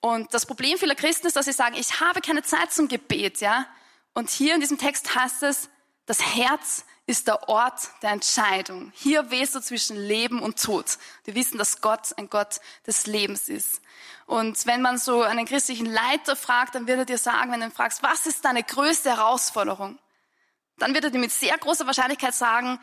Und 0.01 0.35
das 0.35 0.44
Problem 0.44 0.77
vieler 0.77 0.94
Christen 0.94 1.27
ist, 1.27 1.37
dass 1.37 1.47
sie 1.47 1.53
sagen, 1.53 1.75
ich 1.75 2.01
habe 2.01 2.20
keine 2.20 2.42
Zeit 2.42 2.70
zum 2.70 2.88
Gebet, 2.88 3.40
ja. 3.40 3.66
Und 4.12 4.29
hier 4.29 4.55
in 4.55 4.61
diesem 4.61 4.77
Text 4.77 5.14
heißt 5.14 5.44
es, 5.44 5.70
das 6.05 6.20
Herz 6.37 6.85
ist 7.07 7.29
der 7.29 7.49
Ort 7.49 7.88
der 8.03 8.11
Entscheidung. 8.11 8.92
Hier 8.94 9.31
wählst 9.31 9.55
du 9.55 9.61
zwischen 9.61 9.97
Leben 9.97 10.42
und 10.42 10.62
Tod. 10.62 10.99
Wir 11.25 11.35
wissen, 11.35 11.57
dass 11.57 11.81
Gott 11.81 12.12
ein 12.18 12.29
Gott 12.29 12.61
des 12.87 13.07
Lebens 13.07 13.49
ist. 13.49 13.81
Und 14.27 14.66
wenn 14.66 14.83
man 14.83 14.99
so 14.99 15.23
einen 15.23 15.47
christlichen 15.47 15.87
Leiter 15.87 16.37
fragt, 16.37 16.75
dann 16.75 16.87
wird 16.87 16.99
er 16.99 17.05
dir 17.07 17.18
sagen, 17.18 17.51
wenn 17.53 17.61
du 17.61 17.66
ihn 17.68 17.73
fragst, 17.73 18.03
was 18.03 18.27
ist 18.27 18.44
deine 18.44 18.62
größte 18.62 19.16
Herausforderung? 19.16 19.99
Dann 20.79 20.95
wird 20.95 21.05
er 21.05 21.11
dir 21.11 21.19
mit 21.19 21.33
sehr 21.33 21.57
großer 21.57 21.87
Wahrscheinlichkeit 21.87 22.35
sagen, 22.35 22.79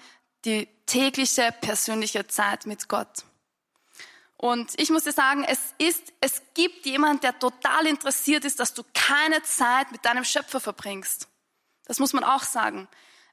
die 0.46 0.68
tägliche 0.86 1.54
persönliche 1.62 2.28
Zeit 2.28 2.66
mit 2.66 2.88
Gott. 2.88 3.26
Und 4.38 4.74
ich 4.80 4.90
muss 4.90 5.04
dir 5.04 5.12
sagen, 5.12 5.44
es 5.44 5.60
ist, 5.78 6.14
es 6.20 6.42
gibt 6.56 6.86
jemand, 6.88 7.24
der 7.24 7.38
total 7.38 7.86
interessiert 7.86 8.44
ist, 8.44 8.60
dass 8.60 8.74
du 8.74 8.84
keine 8.94 9.44
Zeit 9.44 9.92
mit 9.92 10.04
deinem 10.04 10.24
Schöpfer 10.24 10.60
verbringst. 10.60 11.28
Das 11.86 12.00
muss 12.00 12.14
man 12.14 12.24
auch 12.24 12.42
sagen. 12.42 12.88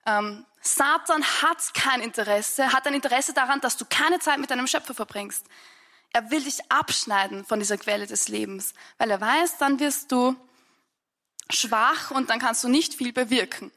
Ähm, 0.04 0.44
Satan 0.60 1.24
hat 1.24 1.72
kein 1.72 2.02
Interesse, 2.02 2.72
hat 2.72 2.86
ein 2.86 2.92
Interesse 2.92 3.32
daran, 3.32 3.60
dass 3.60 3.78
du 3.78 3.86
keine 3.88 4.18
Zeit 4.18 4.38
mit 4.38 4.50
deinem 4.50 4.66
Schöpfer 4.66 4.92
verbringst. 4.92 5.46
Er 6.12 6.30
will 6.30 6.42
dich 6.42 6.70
abschneiden 6.70 7.44
von 7.44 7.58
dieser 7.58 7.78
Quelle 7.78 8.06
des 8.06 8.28
Lebens, 8.28 8.74
weil 8.98 9.10
er 9.10 9.20
weiß, 9.20 9.58
dann 9.58 9.78
wirst 9.78 10.12
du 10.12 10.36
schwach 11.50 12.10
und 12.10 12.28
dann 12.28 12.38
kannst 12.38 12.64
du 12.64 12.68
nicht 12.68 12.94
viel 12.94 13.12
bewirken. 13.12 13.72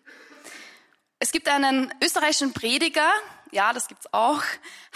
Es 1.24 1.32
gibt 1.32 1.48
einen 1.48 1.94
österreichischen 2.04 2.52
Prediger, 2.52 3.08
ja, 3.52 3.74
das 3.74 3.88
gibt's 3.88 4.12
auch, 4.12 4.42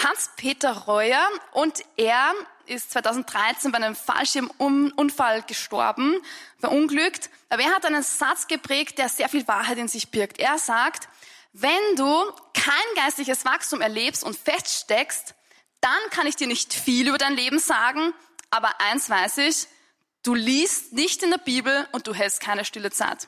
Hans-Peter 0.04 0.72
Reuer, 0.72 1.22
und 1.52 1.84
er 1.98 2.34
ist 2.66 2.90
2013 2.90 3.72
bei 3.72 3.78
einem 3.78 3.96
Fallschirmunfall 3.96 5.44
gestorben, 5.44 6.20
verunglückt. 6.58 7.30
Aber 7.50 7.62
er 7.62 7.76
hat 7.76 7.86
einen 7.86 8.02
Satz 8.02 8.48
geprägt, 8.48 8.98
der 8.98 9.08
sehr 9.08 9.30
viel 9.30 9.48
Wahrheit 9.48 9.78
in 9.78 9.88
sich 9.88 10.10
birgt. 10.10 10.40
Er 10.40 10.58
sagt, 10.58 11.10
wenn 11.54 11.96
du 11.96 12.24
kein 12.56 12.74
geistliches 12.96 13.46
Wachstum 13.46 13.82
erlebst 13.82 14.24
und 14.24 14.36
feststeckst, 14.36 15.36
dann 15.80 16.10
kann 16.10 16.26
ich 16.26 16.36
dir 16.36 16.48
nicht 16.48 16.74
viel 16.74 17.08
über 17.08 17.20
dein 17.20 17.36
Leben 17.36 17.60
sagen, 17.60 18.16
aber 18.50 18.82
eins 18.82 19.12
weiß 19.12 19.38
ich, 19.38 19.68
du 20.24 20.34
liest 20.34 20.92
nicht 20.92 21.22
in 21.22 21.30
der 21.30 21.38
Bibel 21.38 21.88
und 21.92 22.08
du 22.08 22.16
hältst 22.16 22.40
keine 22.40 22.66
stille 22.66 22.90
Zeit. 22.90 23.28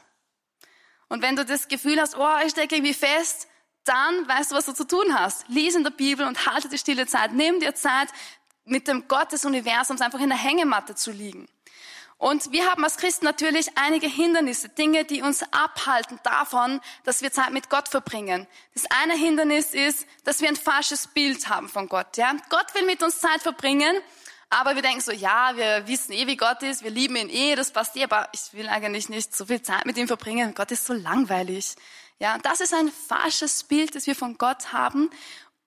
Und 1.10 1.22
wenn 1.22 1.36
du 1.36 1.46
das 1.46 1.68
Gefühl 1.68 2.00
hast, 2.00 2.18
oh, 2.18 2.38
ich 2.46 2.52
stecke 2.52 2.76
irgendwie 2.76 2.94
fest, 2.94 3.48
dann 3.86 4.28
weißt 4.28 4.52
du, 4.52 4.56
was 4.56 4.66
du 4.66 4.74
zu 4.74 4.86
tun 4.86 5.18
hast. 5.18 5.48
Lies 5.48 5.76
in 5.76 5.84
der 5.84 5.92
Bibel 5.92 6.28
und 6.28 6.46
halte 6.46 6.68
die 6.68 6.78
stille 6.78 7.08
Zeit. 7.08 7.32
Nimm 7.34 7.60
dir 7.60 7.74
Zeit, 7.74 8.10
mit 8.66 8.88
dem 8.88 9.08
Gott 9.08 9.32
des 9.32 9.46
Universums 9.46 10.02
einfach 10.02 10.20
in 10.20 10.30
der 10.30 10.38
Hängematte 10.38 10.94
zu 10.94 11.12
liegen. 11.12 11.48
Und 12.18 12.52
wir 12.52 12.70
haben 12.70 12.84
als 12.84 12.98
Christen 12.98 13.26
natürlich 13.26 13.78
einige 13.78 14.08
Hindernisse, 14.08 14.70
Dinge, 14.70 15.06
die 15.06 15.22
uns 15.22 15.44
abhalten 15.54 16.20
davon, 16.24 16.82
dass 17.04 17.22
wir 17.22 17.32
Zeit 17.32 17.52
mit 17.52 17.70
Gott 17.70 17.88
verbringen. 17.88 18.48
Das 18.74 18.86
eine 18.90 19.14
Hindernis 19.14 19.74
ist, 19.74 20.08
dass 20.24 20.42
wir 20.42 20.50
ein 20.50 20.56
falsches 20.56 21.08
Bild 21.08 21.48
haben 21.48 21.70
von 21.70 21.88
Gott. 21.88 22.18
Ja? 22.18 22.36
Gott 22.50 22.74
will 22.74 22.86
mit 22.86 23.04
uns 23.04 23.20
Zeit 23.20 23.42
verbringen, 23.44 23.96
aber 24.50 24.76
wir 24.76 24.82
denken 24.82 25.02
so, 25.02 25.12
ja, 25.12 25.52
wir 25.56 25.88
wissen 25.88 26.14
eh, 26.14 26.26
wie 26.28 26.38
Gott 26.38 26.64
ist, 26.64 26.84
wir 26.84 26.92
lieben 26.92 27.16
ihn 27.18 27.30
eh, 27.30 27.56
das 27.56 27.72
passt 27.72 27.98
eh, 27.98 28.04
aber 28.04 28.30
ich 28.34 28.54
will 28.54 28.70
eigentlich 28.70 29.10
nicht 29.10 29.36
so 29.36 29.46
viel 29.46 29.62
Zeit 29.62 29.86
mit 29.86 29.98
ihm 29.98 30.08
verbringen. 30.08 30.54
Gott 30.54 30.72
ist 30.72 30.86
so 30.86 30.94
langweilig. 30.94 31.76
Ja, 32.20 32.38
das 32.38 32.62
ist 32.62 32.74
ein 32.74 32.90
falsches 32.90 33.64
Bild, 33.64 33.94
das 33.94 34.08
wir 34.08 34.16
von 34.16 34.38
Gott 34.38 34.72
haben. 34.72 35.10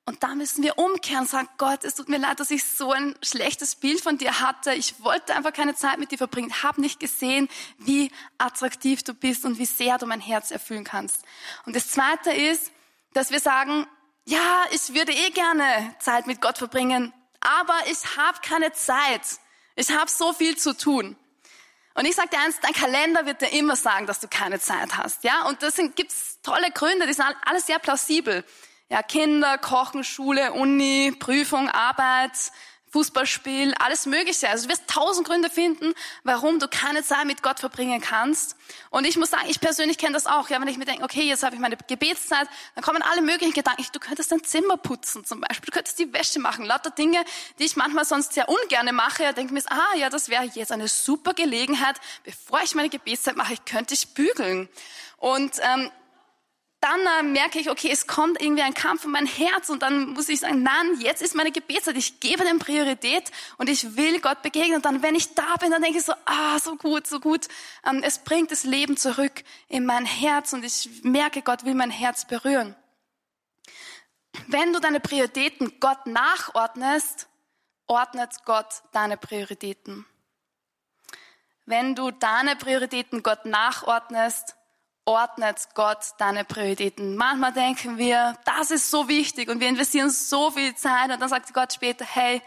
Und 0.06 0.22
da 0.22 0.34
müssen 0.34 0.64
wir 0.64 0.78
umkehren 0.78 1.20
und 1.20 1.28
sagen, 1.28 1.48
Gott, 1.58 1.84
es 1.84 1.94
tut 1.94 2.08
mir 2.08 2.18
leid, 2.18 2.40
dass 2.40 2.50
ich 2.50 2.64
so 2.64 2.90
ein 2.90 3.14
schlechtes 3.22 3.76
Bild 3.76 4.00
von 4.00 4.18
dir 4.18 4.40
hatte. 4.40 4.72
Ich 4.72 5.04
wollte 5.04 5.36
einfach 5.36 5.52
keine 5.52 5.76
Zeit 5.76 5.98
mit 5.98 6.10
dir 6.10 6.18
verbringen, 6.18 6.62
habe 6.62 6.80
nicht 6.80 6.98
gesehen, 6.98 7.48
wie 7.78 8.10
attraktiv 8.38 9.04
du 9.04 9.14
bist 9.14 9.44
und 9.44 9.58
wie 9.58 9.66
sehr 9.66 9.98
du 9.98 10.06
mein 10.06 10.20
Herz 10.20 10.50
erfüllen 10.50 10.84
kannst. 10.84 11.22
Und 11.66 11.76
das 11.76 11.88
Zweite 11.88 12.32
ist, 12.32 12.72
dass 13.12 13.30
wir 13.30 13.40
sagen, 13.40 13.86
ja, 14.24 14.64
ich 14.72 14.94
würde 14.94 15.12
eh 15.12 15.30
gerne 15.30 15.94
Zeit 16.00 16.26
mit 16.26 16.40
Gott 16.40 16.58
verbringen, 16.58 17.12
aber 17.40 17.74
ich 17.90 18.16
habe 18.16 18.38
keine 18.42 18.72
Zeit. 18.72 19.22
Ich 19.76 19.90
habe 19.90 20.10
so 20.10 20.32
viel 20.32 20.56
zu 20.56 20.76
tun. 20.76 21.16
Und 21.94 22.04
ich 22.04 22.14
sage 22.14 22.28
dir 22.28 22.38
eins, 22.38 22.60
dein 22.60 22.72
Kalender 22.72 23.26
wird 23.26 23.40
dir 23.40 23.52
immer 23.52 23.76
sagen, 23.76 24.06
dass 24.06 24.20
du 24.20 24.28
keine 24.28 24.60
Zeit 24.60 24.96
hast. 24.96 25.24
Ja, 25.24 25.46
und 25.46 25.62
das 25.62 25.76
gibt 25.76 26.12
es 26.12 26.38
tolle 26.42 26.70
Gründe, 26.70 27.06
die 27.06 27.12
sind 27.12 27.26
alles 27.44 27.66
sehr 27.66 27.78
plausibel. 27.78 28.44
Ja, 28.88 29.02
Kinder, 29.02 29.58
Kochen, 29.58 30.04
Schule, 30.04 30.52
Uni, 30.52 31.14
Prüfung, 31.18 31.68
Arbeit, 31.68 32.32
Fußballspiel, 32.90 33.72
alles 33.78 34.06
Mögliche. 34.06 34.48
Also 34.48 34.66
du 34.66 34.72
wirst 34.72 34.88
tausend 34.88 35.26
Gründe 35.26 35.48
finden, 35.48 35.94
warum 36.24 36.58
du 36.58 36.66
keine 36.66 37.04
Zeit 37.04 37.24
mit 37.24 37.42
Gott 37.42 37.60
verbringen 37.60 38.00
kannst. 38.00 38.56
Und 38.90 39.06
ich 39.06 39.16
muss 39.16 39.30
sagen, 39.30 39.44
ich 39.48 39.60
persönlich 39.60 39.96
kenne 39.96 40.14
das 40.14 40.26
auch. 40.26 40.48
Ja, 40.48 40.60
wenn 40.60 40.66
ich 40.66 40.76
mir 40.76 40.86
denke, 40.86 41.04
okay, 41.04 41.22
jetzt 41.22 41.44
habe 41.44 41.54
ich 41.54 41.60
meine 41.60 41.76
Gebetszeit, 41.76 42.48
dann 42.74 42.82
kommen 42.82 43.02
alle 43.02 43.22
möglichen 43.22 43.52
Gedanken. 43.52 43.84
Du 43.92 44.00
könntest 44.00 44.32
dein 44.32 44.42
Zimmer 44.42 44.76
putzen 44.76 45.24
zum 45.24 45.40
Beispiel, 45.40 45.66
du 45.66 45.72
könntest 45.72 45.98
die 46.00 46.12
Wäsche 46.12 46.40
machen. 46.40 46.64
Lauter 46.64 46.90
Dinge, 46.90 47.24
die 47.60 47.64
ich 47.64 47.76
manchmal 47.76 48.04
sonst 48.04 48.32
sehr 48.32 48.48
ungerne 48.48 48.92
mache. 48.92 49.22
Ja, 49.22 49.32
denke 49.32 49.54
mir, 49.54 49.62
ah, 49.68 49.96
ja, 49.96 50.10
das 50.10 50.28
wäre 50.28 50.44
jetzt 50.44 50.72
eine 50.72 50.88
super 50.88 51.32
Gelegenheit, 51.32 51.96
bevor 52.24 52.60
ich 52.62 52.74
meine 52.74 52.88
Gebetszeit 52.88 53.36
mache, 53.36 53.52
ich 53.52 53.64
könnte 53.64 53.94
ich 53.94 54.14
bügeln. 54.14 54.68
Und 55.18 55.52
ähm, 55.60 55.90
dann 56.80 57.00
äh, 57.06 57.22
merke 57.22 57.58
ich, 57.58 57.68
okay, 57.68 57.90
es 57.92 58.06
kommt 58.06 58.40
irgendwie 58.40 58.62
ein 58.62 58.72
Kampf 58.72 59.04
in 59.04 59.10
mein 59.10 59.26
Herz 59.26 59.68
und 59.68 59.82
dann 59.82 60.10
muss 60.10 60.30
ich 60.30 60.40
sagen, 60.40 60.62
nein, 60.62 60.98
jetzt 61.00 61.20
ist 61.20 61.34
meine 61.34 61.52
Gebetszeit, 61.52 61.96
ich 61.96 62.20
gebe 62.20 62.42
dem 62.44 62.58
Priorität 62.58 63.30
und 63.58 63.68
ich 63.68 63.96
will 63.96 64.18
Gott 64.20 64.40
begegnen. 64.40 64.76
Und 64.76 64.86
dann, 64.86 65.02
wenn 65.02 65.14
ich 65.14 65.34
da 65.34 65.56
bin, 65.60 65.70
dann 65.70 65.82
denke 65.82 65.98
ich 65.98 66.04
so, 66.04 66.14
ah, 66.24 66.58
so 66.58 66.76
gut, 66.76 67.06
so 67.06 67.20
gut. 67.20 67.48
Ähm, 67.84 68.02
es 68.02 68.18
bringt 68.18 68.50
das 68.50 68.64
Leben 68.64 68.96
zurück 68.96 69.44
in 69.68 69.84
mein 69.84 70.06
Herz 70.06 70.54
und 70.54 70.64
ich 70.64 70.88
merke, 71.02 71.42
Gott 71.42 71.66
will 71.66 71.74
mein 71.74 71.90
Herz 71.90 72.24
berühren. 72.24 72.74
Wenn 74.46 74.72
du 74.72 74.80
deine 74.80 75.00
Prioritäten 75.00 75.80
Gott 75.80 76.06
nachordnest, 76.06 77.28
ordnet 77.88 78.30
Gott 78.46 78.82
deine 78.92 79.18
Prioritäten. 79.18 80.06
Wenn 81.66 81.94
du 81.94 82.10
deine 82.10 82.56
Prioritäten 82.56 83.22
Gott 83.22 83.44
nachordnest, 83.44 84.56
ordnet 85.04 85.68
Gott 85.74 85.98
deine 86.18 86.44
Prioritäten. 86.44 87.16
Manchmal 87.16 87.52
denken 87.52 87.98
wir, 87.98 88.36
das 88.44 88.70
ist 88.70 88.90
so 88.90 89.08
wichtig 89.08 89.48
und 89.48 89.60
wir 89.60 89.68
investieren 89.68 90.10
so 90.10 90.50
viel 90.50 90.74
Zeit 90.74 91.10
und 91.10 91.20
dann 91.20 91.28
sagt 91.28 91.52
Gott 91.52 91.72
später, 91.72 92.04
hey, 92.04 92.42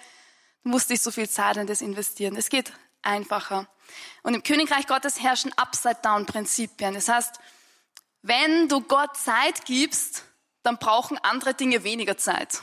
du 0.63 0.69
musst 0.69 0.89
nicht 0.89 1.03
so 1.03 1.11
viel 1.11 1.29
Zeit 1.29 1.57
in 1.57 1.67
das 1.67 1.81
investieren. 1.81 2.35
Es 2.35 2.49
geht 2.49 2.71
einfacher. 3.01 3.67
Und 4.23 4.33
im 4.33 4.43
Königreich 4.43 4.87
Gottes 4.87 5.21
herrschen 5.21 5.51
Upside-Down-Prinzipien. 5.57 6.93
Das 6.93 7.09
heißt, 7.09 7.39
wenn 8.21 8.69
du 8.69 8.81
Gott 8.81 9.17
Zeit 9.17 9.65
gibst, 9.65 10.23
dann 10.63 10.77
brauchen 10.77 11.17
andere 11.17 11.53
Dinge 11.53 11.83
weniger 11.83 12.17
Zeit. 12.17 12.61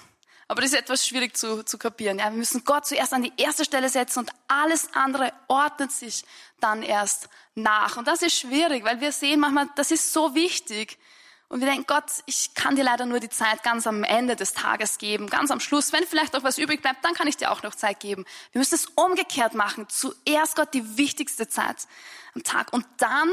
Aber 0.50 0.62
das 0.62 0.72
ist 0.72 0.80
etwas 0.80 1.06
schwierig 1.06 1.36
zu, 1.36 1.62
zu 1.62 1.78
kapieren. 1.78 2.18
Ja, 2.18 2.24
wir 2.24 2.36
müssen 2.36 2.64
Gott 2.64 2.84
zuerst 2.84 3.12
an 3.12 3.22
die 3.22 3.32
erste 3.36 3.64
Stelle 3.64 3.88
setzen 3.88 4.18
und 4.18 4.32
alles 4.48 4.88
andere 4.94 5.32
ordnet 5.46 5.92
sich 5.92 6.24
dann 6.58 6.82
erst 6.82 7.28
nach. 7.54 7.96
Und 7.96 8.08
das 8.08 8.20
ist 8.20 8.36
schwierig, 8.36 8.82
weil 8.82 9.00
wir 9.00 9.12
sehen 9.12 9.38
manchmal, 9.38 9.68
das 9.76 9.92
ist 9.92 10.12
so 10.12 10.34
wichtig. 10.34 10.98
Und 11.48 11.60
wir 11.60 11.68
denken, 11.68 11.84
Gott, 11.86 12.10
ich 12.26 12.52
kann 12.54 12.74
dir 12.74 12.82
leider 12.82 13.06
nur 13.06 13.20
die 13.20 13.28
Zeit 13.28 13.62
ganz 13.62 13.86
am 13.86 14.02
Ende 14.02 14.34
des 14.34 14.52
Tages 14.52 14.98
geben, 14.98 15.28
ganz 15.28 15.52
am 15.52 15.60
Schluss. 15.60 15.92
Wenn 15.92 16.04
vielleicht 16.04 16.32
noch 16.32 16.42
was 16.42 16.58
übrig 16.58 16.82
bleibt, 16.82 17.04
dann 17.04 17.14
kann 17.14 17.28
ich 17.28 17.36
dir 17.36 17.52
auch 17.52 17.62
noch 17.62 17.76
Zeit 17.76 18.00
geben. 18.00 18.24
Wir 18.50 18.58
müssen 18.58 18.74
es 18.74 18.86
umgekehrt 18.86 19.54
machen. 19.54 19.88
Zuerst 19.88 20.56
Gott 20.56 20.74
die 20.74 20.98
wichtigste 20.98 21.46
Zeit 21.46 21.76
am 22.34 22.42
Tag. 22.42 22.72
Und 22.72 22.84
dann 22.96 23.30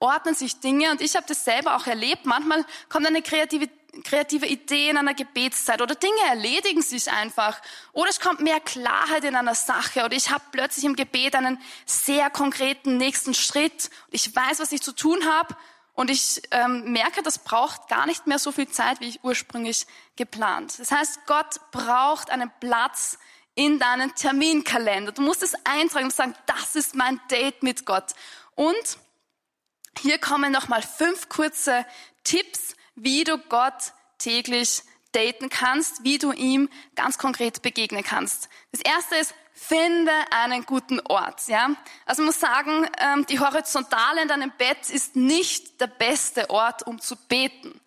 ordnen 0.00 0.34
sich 0.34 0.60
Dinge. 0.60 0.90
Und 0.90 1.00
ich 1.00 1.16
habe 1.16 1.24
das 1.26 1.46
selber 1.46 1.76
auch 1.76 1.86
erlebt. 1.86 2.26
Manchmal 2.26 2.66
kommt 2.90 3.06
eine 3.06 3.22
kreative 3.22 3.70
kreative 4.04 4.46
Ideen 4.46 4.96
einer 4.96 5.14
Gebetszeit 5.14 5.80
oder 5.80 5.94
Dinge 5.94 6.20
erledigen 6.28 6.82
sich 6.82 7.10
einfach 7.10 7.60
oder 7.92 8.10
es 8.10 8.20
kommt 8.20 8.40
mehr 8.40 8.60
Klarheit 8.60 9.24
in 9.24 9.36
einer 9.36 9.54
Sache 9.54 10.04
oder 10.04 10.16
ich 10.16 10.30
habe 10.30 10.44
plötzlich 10.52 10.84
im 10.84 10.96
Gebet 10.96 11.34
einen 11.34 11.60
sehr 11.86 12.30
konkreten 12.30 12.96
nächsten 12.96 13.34
Schritt 13.34 13.90
und 14.06 14.14
ich 14.14 14.34
weiß, 14.34 14.60
was 14.60 14.72
ich 14.72 14.82
zu 14.82 14.92
tun 14.92 15.24
habe 15.26 15.56
und 15.98 16.10
ich 16.10 16.42
ähm, 16.52 16.92
merke, 16.92 17.22
das 17.22 17.40
braucht 17.40 17.88
gar 17.88 18.06
nicht 18.06 18.28
mehr 18.28 18.38
so 18.38 18.52
viel 18.52 18.68
Zeit, 18.68 19.00
wie 19.00 19.08
ich 19.08 19.24
ursprünglich 19.24 19.84
geplant. 20.14 20.78
Das 20.78 20.92
heißt, 20.92 21.26
Gott 21.26 21.60
braucht 21.72 22.30
einen 22.30 22.52
Platz 22.60 23.18
in 23.56 23.80
deinen 23.80 24.14
Terminkalender. 24.14 25.10
Du 25.10 25.22
musst 25.22 25.42
es 25.42 25.54
eintragen 25.64 26.04
und 26.04 26.14
sagen, 26.14 26.36
das 26.46 26.76
ist 26.76 26.94
mein 26.94 27.20
Date 27.28 27.64
mit 27.64 27.84
Gott. 27.84 28.12
Und 28.54 28.98
hier 30.00 30.18
kommen 30.18 30.52
nochmal 30.52 30.82
fünf 30.82 31.28
kurze 31.28 31.84
Tipps, 32.22 32.76
wie 33.02 33.24
du 33.24 33.38
Gott 33.38 33.92
täglich 34.18 34.82
daten 35.12 35.48
kannst, 35.48 36.04
wie 36.04 36.18
du 36.18 36.32
ihm 36.32 36.68
ganz 36.94 37.18
konkret 37.18 37.62
begegnen 37.62 38.02
kannst. 38.02 38.48
Das 38.72 38.80
erste 38.80 39.16
ist, 39.16 39.34
finde 39.52 40.12
einen 40.30 40.64
guten 40.64 41.00
Ort. 41.00 41.48
Ja? 41.48 41.70
Also 42.06 42.22
man 42.22 42.26
muss 42.26 42.40
sagen, 42.40 42.88
ähm, 42.98 43.26
die 43.26 43.40
Horizontale 43.40 44.22
in 44.22 44.28
deinem 44.28 44.52
Bett 44.56 44.88
ist 44.90 45.16
nicht 45.16 45.80
der 45.80 45.88
beste 45.88 46.50
Ort, 46.50 46.86
um 46.86 47.00
zu 47.00 47.16
beten. 47.16 47.80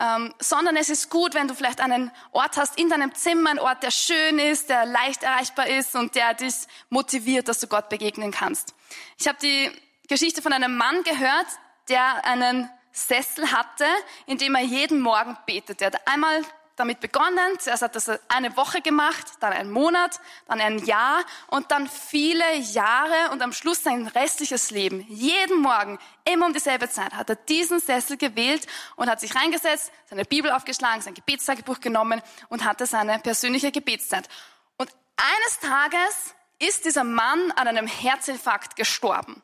Ähm, 0.00 0.32
sondern 0.38 0.76
es 0.76 0.90
ist 0.90 1.10
gut, 1.10 1.34
wenn 1.34 1.48
du 1.48 1.54
vielleicht 1.54 1.80
einen 1.80 2.12
Ort 2.30 2.56
hast 2.56 2.78
in 2.78 2.88
deinem 2.88 3.14
Zimmer, 3.14 3.50
einen 3.50 3.58
Ort, 3.58 3.82
der 3.82 3.90
schön 3.90 4.38
ist, 4.38 4.68
der 4.68 4.86
leicht 4.86 5.24
erreichbar 5.24 5.66
ist 5.66 5.96
und 5.96 6.14
der 6.14 6.34
dich 6.34 6.54
motiviert, 6.88 7.48
dass 7.48 7.58
du 7.58 7.66
Gott 7.66 7.88
begegnen 7.88 8.30
kannst. 8.30 8.74
Ich 9.18 9.26
habe 9.26 9.38
die 9.42 9.70
Geschichte 10.08 10.40
von 10.40 10.52
einem 10.52 10.76
Mann 10.76 11.02
gehört, 11.02 11.46
der 11.88 12.24
einen 12.24 12.70
Sessel 12.98 13.50
hatte, 13.52 13.86
in 14.26 14.38
dem 14.38 14.54
er 14.54 14.62
jeden 14.62 15.00
Morgen 15.00 15.36
betete. 15.46 15.84
Er 15.84 15.92
hat 15.92 16.08
einmal 16.08 16.42
damit 16.78 17.00
begonnen, 17.00 17.58
zuerst 17.58 17.82
hat 17.82 17.96
das 17.96 18.08
eine 18.28 18.56
Woche 18.56 18.80
gemacht, 18.80 19.26
dann 19.40 19.52
einen 19.52 19.70
Monat, 19.70 20.20
dann 20.46 20.60
ein 20.60 20.78
Jahr 20.84 21.24
und 21.48 21.70
dann 21.70 21.88
viele 21.88 22.56
Jahre 22.56 23.30
und 23.32 23.42
am 23.42 23.52
Schluss 23.52 23.82
sein 23.82 24.06
restliches 24.06 24.70
Leben. 24.70 25.04
Jeden 25.08 25.60
Morgen, 25.60 25.98
immer 26.24 26.46
um 26.46 26.52
dieselbe 26.52 26.88
Zeit, 26.88 27.12
hat 27.14 27.30
er 27.30 27.36
diesen 27.36 27.80
Sessel 27.80 28.16
gewählt 28.16 28.66
und 28.96 29.10
hat 29.10 29.20
sich 29.20 29.34
reingesetzt, 29.34 29.92
seine 30.08 30.24
Bibel 30.24 30.50
aufgeschlagen, 30.50 31.02
sein 31.02 31.14
Gebetstagebuch 31.14 31.80
genommen 31.80 32.22
und 32.48 32.64
hatte 32.64 32.86
seine 32.86 33.18
persönliche 33.18 33.72
Gebetszeit. 33.72 34.28
Und 34.76 34.90
eines 35.16 35.58
Tages 35.60 36.34
ist 36.60 36.84
dieser 36.84 37.04
Mann 37.04 37.52
an 37.52 37.68
einem 37.68 37.86
Herzinfarkt 37.86 38.76
gestorben. 38.76 39.42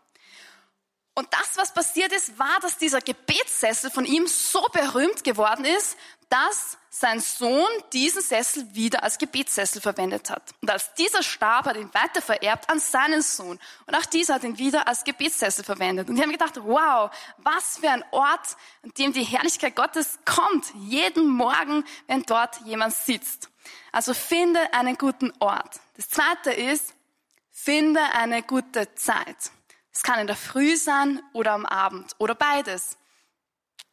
Und 1.17 1.33
das, 1.33 1.57
was 1.57 1.73
passiert 1.73 2.13
ist, 2.13 2.39
war, 2.39 2.59
dass 2.61 2.77
dieser 2.77 3.01
Gebetssessel 3.01 3.91
von 3.91 4.05
ihm 4.05 4.27
so 4.27 4.67
berühmt 4.73 5.23
geworden 5.23 5.65
ist, 5.65 5.97
dass 6.29 6.77
sein 6.91 7.21
Sohn 7.21 7.69
diesen 7.93 8.21
Sessel 8.21 8.75
wieder 8.75 9.05
als 9.05 9.19
Gebetssessel 9.19 9.81
verwendet 9.81 10.31
hat. 10.31 10.53
Und 10.61 10.71
als 10.71 10.93
dieser 10.95 11.23
starb, 11.23 11.67
hat 11.67 11.77
ihn 11.77 11.93
weiter 11.95 12.21
vererbt 12.21 12.69
an 12.69 12.81
seinen 12.81 13.23
Sohn. 13.23 13.61
Und 13.87 13.95
auch 13.95 14.07
dieser 14.07 14.35
hat 14.35 14.45
ihn 14.45 14.59
wieder 14.59 14.89
als 14.89 15.05
Gebetssessel 15.05 15.65
verwendet. 15.65 16.09
Und 16.09 16.17
die 16.17 16.23
haben 16.23 16.33
gedacht, 16.33 16.61
wow, 16.65 17.11
was 17.39 17.79
für 17.79 17.91
ein 17.91 18.05
Ort, 18.11 18.57
an 18.83 18.91
dem 18.99 19.13
die 19.13 19.23
Herrlichkeit 19.23 19.77
Gottes 19.77 20.19
kommt. 20.25 20.67
Jeden 20.75 21.29
Morgen, 21.29 21.85
wenn 22.09 22.23
dort 22.23 22.61
jemand 22.65 22.95
sitzt. 22.95 23.51
Also 23.93 24.15
finde 24.15 24.73
einen 24.73 24.99
guten 24.99 25.33
Ort. 25.39 25.81
Das 25.97 26.09
zweite 26.09 26.53
ist, 26.53 26.95
finde 27.53 28.01
eine 28.01 28.43
gute 28.43 28.93
Zeit. 28.97 29.53
Es 29.95 30.03
kann 30.03 30.19
in 30.19 30.27
der 30.27 30.37
Früh 30.37 30.77
sein 30.77 31.23
oder 31.33 31.53
am 31.53 31.67
Abend 31.67 32.15
oder 32.19 32.35
beides. 32.35 32.99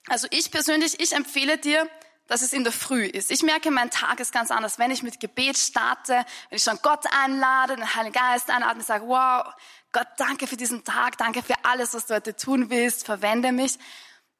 Also 0.07 0.27
ich 0.31 0.51
persönlich, 0.51 0.99
ich 0.99 1.13
empfehle 1.13 1.57
dir, 1.57 1.87
dass 2.27 2.41
es 2.41 2.53
in 2.53 2.63
der 2.63 2.73
Früh 2.73 3.05
ist. 3.05 3.29
Ich 3.29 3.43
merke, 3.43 3.71
mein 3.71 3.91
Tag 3.91 4.19
ist 4.19 4.31
ganz 4.31 4.51
anders, 4.51 4.79
wenn 4.79 4.89
ich 4.89 5.03
mit 5.03 5.19
Gebet 5.19 5.57
starte, 5.57 6.13
wenn 6.49 6.55
ich 6.55 6.63
schon 6.63 6.79
Gott 6.81 7.05
einlade, 7.23 7.75
den 7.75 7.95
Heiligen 7.95 8.13
Geist 8.13 8.49
einlade 8.49 8.79
und 8.79 8.85
sage, 8.85 9.05
wow, 9.05 9.53
Gott, 9.91 10.07
danke 10.17 10.47
für 10.47 10.55
diesen 10.55 10.83
Tag, 10.83 11.17
danke 11.17 11.43
für 11.43 11.55
alles, 11.63 11.93
was 11.93 12.05
du 12.05 12.15
heute 12.15 12.35
tun 12.35 12.69
willst, 12.69 13.05
verwende 13.05 13.51
mich, 13.51 13.77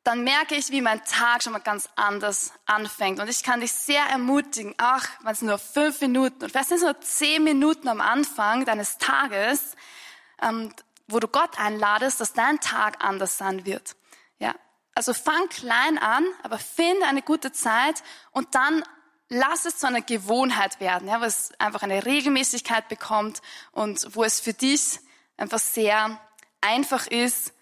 dann 0.04 0.24
merke 0.24 0.56
ich, 0.56 0.70
wie 0.70 0.82
mein 0.82 1.04
Tag 1.04 1.44
schon 1.44 1.54
mal 1.54 1.60
ganz 1.60 1.90
anders 1.96 2.54
anfängt. 2.66 3.20
Und 3.20 3.30
ich 3.30 3.44
kann 3.44 3.60
dich 3.60 3.72
sehr 3.72 4.04
ermutigen, 4.06 4.74
ach, 4.78 5.08
wenn 5.22 5.34
es 5.34 5.42
nur 5.42 5.60
fünf 5.60 6.02
Minuten 6.02 6.44
und 6.44 6.50
vielleicht 6.50 6.70
sind 6.70 6.78
es 6.78 6.84
nur 6.84 7.00
zehn 7.02 7.44
Minuten 7.44 7.88
am 7.88 8.02
Anfang 8.02 8.66
deines 8.66 8.98
Tages, 8.98 9.76
ähm, 10.42 10.74
wo 11.08 11.20
du 11.20 11.28
Gott 11.28 11.60
einladest, 11.60 12.22
dass 12.22 12.34
dein 12.34 12.60
Tag 12.60 13.04
anders 13.04 13.38
sein 13.38 13.66
wird. 13.66 13.96
Ja. 14.40 14.56
Also 14.96 15.14
fang 15.14 15.48
klein 15.50 15.98
an, 15.98 16.26
aber 16.44 16.58
finde 16.58 17.06
eine 17.06 17.22
gute 17.22 17.52
Zeit 17.52 18.04
und 18.32 18.56
dann 18.56 18.84
lass 19.30 19.66
es 19.66 19.78
zu 19.78 19.88
einer 19.88 20.02
Gewohnheit 20.02 20.80
werden, 20.80 21.08
ja, 21.08 21.22
wo 21.22 21.26
es 21.26 21.52
einfach 21.58 21.84
eine 21.84 22.06
Regelmäßigkeit 22.06 22.90
bekommt 22.90 23.42
und 23.72 24.14
wo 24.16 24.24
es 24.24 24.42
für 24.42 24.54
dich 24.54 25.00
einfach 25.38 25.60
sehr 25.60 26.20
einfach 26.60 27.08
ist, 27.08 27.54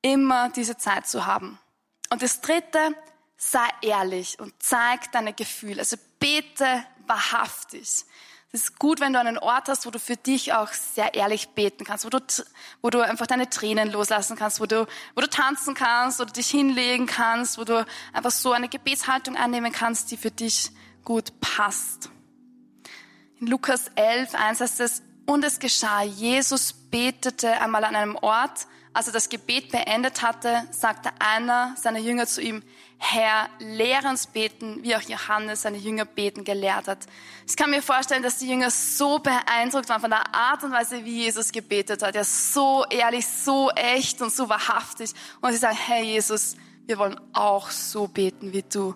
immer 0.00 0.50
diese 0.50 0.76
Zeit 0.78 1.08
zu 1.08 1.26
haben. 1.26 1.58
Und 2.10 2.22
das 2.22 2.40
dritte, 2.40 2.94
sei 3.36 3.66
ehrlich 3.82 4.38
und 4.38 4.54
zeig 4.62 5.10
deine 5.12 5.32
Gefühle. 5.32 5.80
Also 5.80 5.96
bete 6.18 6.84
wahrhaftig. 7.06 8.04
Es 8.50 8.62
ist 8.62 8.78
gut, 8.78 9.00
wenn 9.00 9.12
du 9.12 9.20
einen 9.20 9.36
Ort 9.36 9.68
hast, 9.68 9.84
wo 9.84 9.90
du 9.90 9.98
für 9.98 10.16
dich 10.16 10.54
auch 10.54 10.72
sehr 10.72 11.12
ehrlich 11.12 11.50
beten 11.50 11.84
kannst, 11.84 12.06
wo 12.06 12.08
du, 12.08 12.18
wo 12.80 12.88
du 12.88 13.00
einfach 13.00 13.26
deine 13.26 13.50
Tränen 13.50 13.92
loslassen 13.92 14.36
kannst, 14.36 14.58
wo 14.58 14.64
du, 14.64 14.86
wo 15.14 15.20
du 15.20 15.28
tanzen 15.28 15.74
kannst 15.74 16.18
oder 16.22 16.32
dich 16.32 16.48
hinlegen 16.48 17.04
kannst, 17.04 17.58
wo 17.58 17.64
du 17.64 17.84
einfach 18.14 18.30
so 18.30 18.52
eine 18.52 18.70
Gebetshaltung 18.70 19.36
annehmen 19.36 19.70
kannst, 19.70 20.10
die 20.10 20.16
für 20.16 20.30
dich 20.30 20.70
gut 21.04 21.38
passt. 21.40 22.08
In 23.38 23.48
Lukas 23.48 23.90
11, 23.96 24.34
1 24.34 24.60
heißt 24.62 24.80
es, 24.80 25.02
und 25.26 25.44
es 25.44 25.58
geschah, 25.58 26.02
Jesus 26.02 26.72
betete 26.72 27.60
einmal 27.60 27.84
an 27.84 27.94
einem 27.94 28.16
Ort, 28.16 28.66
als 28.98 29.06
er 29.06 29.12
das 29.12 29.28
Gebet 29.28 29.70
beendet 29.70 30.22
hatte, 30.22 30.64
sagte 30.72 31.10
einer 31.20 31.72
seiner 31.76 32.00
Jünger 32.00 32.26
zu 32.26 32.42
ihm, 32.42 32.64
Herr, 32.98 33.48
lehre 33.60 34.08
uns 34.08 34.26
beten, 34.26 34.82
wie 34.82 34.96
auch 34.96 35.02
Johannes 35.02 35.62
seine 35.62 35.76
Jünger 35.76 36.04
beten 36.04 36.42
gelehrt 36.42 36.88
hat. 36.88 36.98
Ich 37.46 37.54
kann 37.54 37.70
mir 37.70 37.80
vorstellen, 37.80 38.24
dass 38.24 38.38
die 38.38 38.48
Jünger 38.48 38.72
so 38.72 39.20
beeindruckt 39.20 39.88
waren 39.88 40.00
von 40.00 40.10
der 40.10 40.34
Art 40.34 40.64
und 40.64 40.72
Weise, 40.72 41.04
wie 41.04 41.22
Jesus 41.22 41.52
gebetet 41.52 42.02
hat. 42.02 42.16
Ist 42.16 42.52
so 42.52 42.84
ehrlich, 42.90 43.24
so 43.24 43.70
echt 43.70 44.20
und 44.20 44.32
so 44.32 44.48
wahrhaftig. 44.48 45.12
Und 45.40 45.52
sie 45.52 45.58
sagen, 45.58 45.76
Herr 45.76 46.02
Jesus, 46.02 46.56
wir 46.88 46.98
wollen 46.98 47.20
auch 47.34 47.70
so 47.70 48.08
beten 48.08 48.54
wie 48.54 48.62
du. 48.62 48.94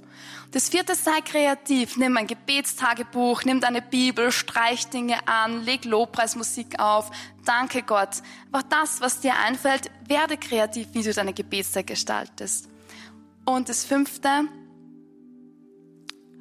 Das 0.50 0.70
vierte, 0.70 0.94
sei 0.94 1.20
kreativ. 1.20 1.98
Nimm 1.98 2.16
ein 2.16 2.26
Gebetstagebuch, 2.26 3.44
nimm 3.44 3.60
deine 3.60 3.82
Bibel, 3.82 4.32
streich 4.32 4.88
Dinge 4.88 5.28
an, 5.28 5.62
leg 5.62 5.84
Lobpreismusik 5.84 6.80
auf. 6.80 7.10
Danke 7.44 7.82
Gott. 7.82 8.22
Aber 8.50 8.62
das, 8.62 9.02
was 9.02 9.20
dir 9.20 9.36
einfällt, 9.36 9.90
werde 10.06 10.38
kreativ, 10.38 10.88
wie 10.92 11.02
du 11.02 11.12
deine 11.12 11.34
Gebetszeit 11.34 11.86
gestaltest. 11.86 12.70
Und 13.44 13.68
das 13.68 13.84
fünfte, 13.84 14.48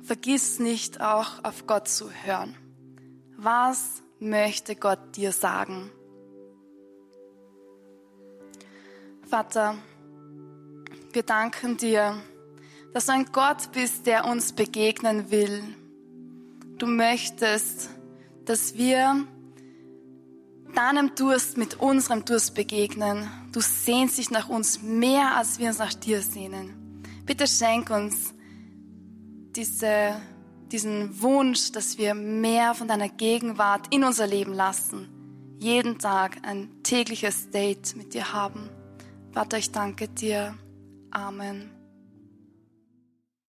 vergiss 0.04 0.60
nicht 0.60 1.02
auch 1.02 1.44
auf 1.44 1.68
Gott 1.68 1.90
zu 1.90 2.10
hören. 2.24 2.56
Was 3.36 4.02
möchte 4.20 4.78
Gott 4.78 5.18
dir 5.18 5.34
sagen? 5.34 5.92
Vater, 9.28 9.76
wir 11.16 11.24
danken 11.24 11.78
dir, 11.78 12.22
dass 12.94 13.06
du 13.06 13.14
ein 13.14 13.26
Gott 13.32 13.72
bist, 13.72 14.06
der 14.06 14.26
uns 14.26 14.54
begegnen 14.54 15.32
will. 15.32 15.64
Du 16.78 16.88
möchtest, 16.88 17.90
dass 18.46 18.76
wir 18.76 19.26
deinem 20.74 21.16
Durst 21.16 21.58
mit 21.58 21.80
unserem 21.80 22.26
Durst 22.26 22.56
begegnen. 22.56 23.30
Du 23.52 23.62
sehnst 23.62 24.18
dich 24.18 24.32
nach 24.32 24.50
uns 24.50 24.82
mehr, 24.82 25.36
als 25.36 25.60
wir 25.60 25.68
uns 25.68 25.80
nach 25.80 25.94
dir 25.94 26.22
sehnen. 26.22 27.04
Bitte 27.26 27.48
schenk 27.48 27.90
uns 27.90 28.34
diese, 29.56 30.16
diesen 30.72 31.22
Wunsch, 31.22 31.72
dass 31.72 31.98
wir 31.98 32.14
mehr 32.14 32.74
von 32.74 32.88
deiner 32.88 33.10
Gegenwart 33.10 33.94
in 33.94 34.04
unser 34.04 34.28
Leben 34.28 34.54
lassen. 34.54 35.08
Jeden 35.60 36.00
Tag 36.00 36.38
ein 36.44 36.70
tägliches 36.84 37.50
Date 37.52 37.96
mit 37.96 38.14
dir 38.14 38.34
haben. 38.34 38.70
Vater, 39.34 39.58
ich 39.58 39.72
danke 39.72 40.08
dir. 40.08 40.56
Amen. 41.14 41.81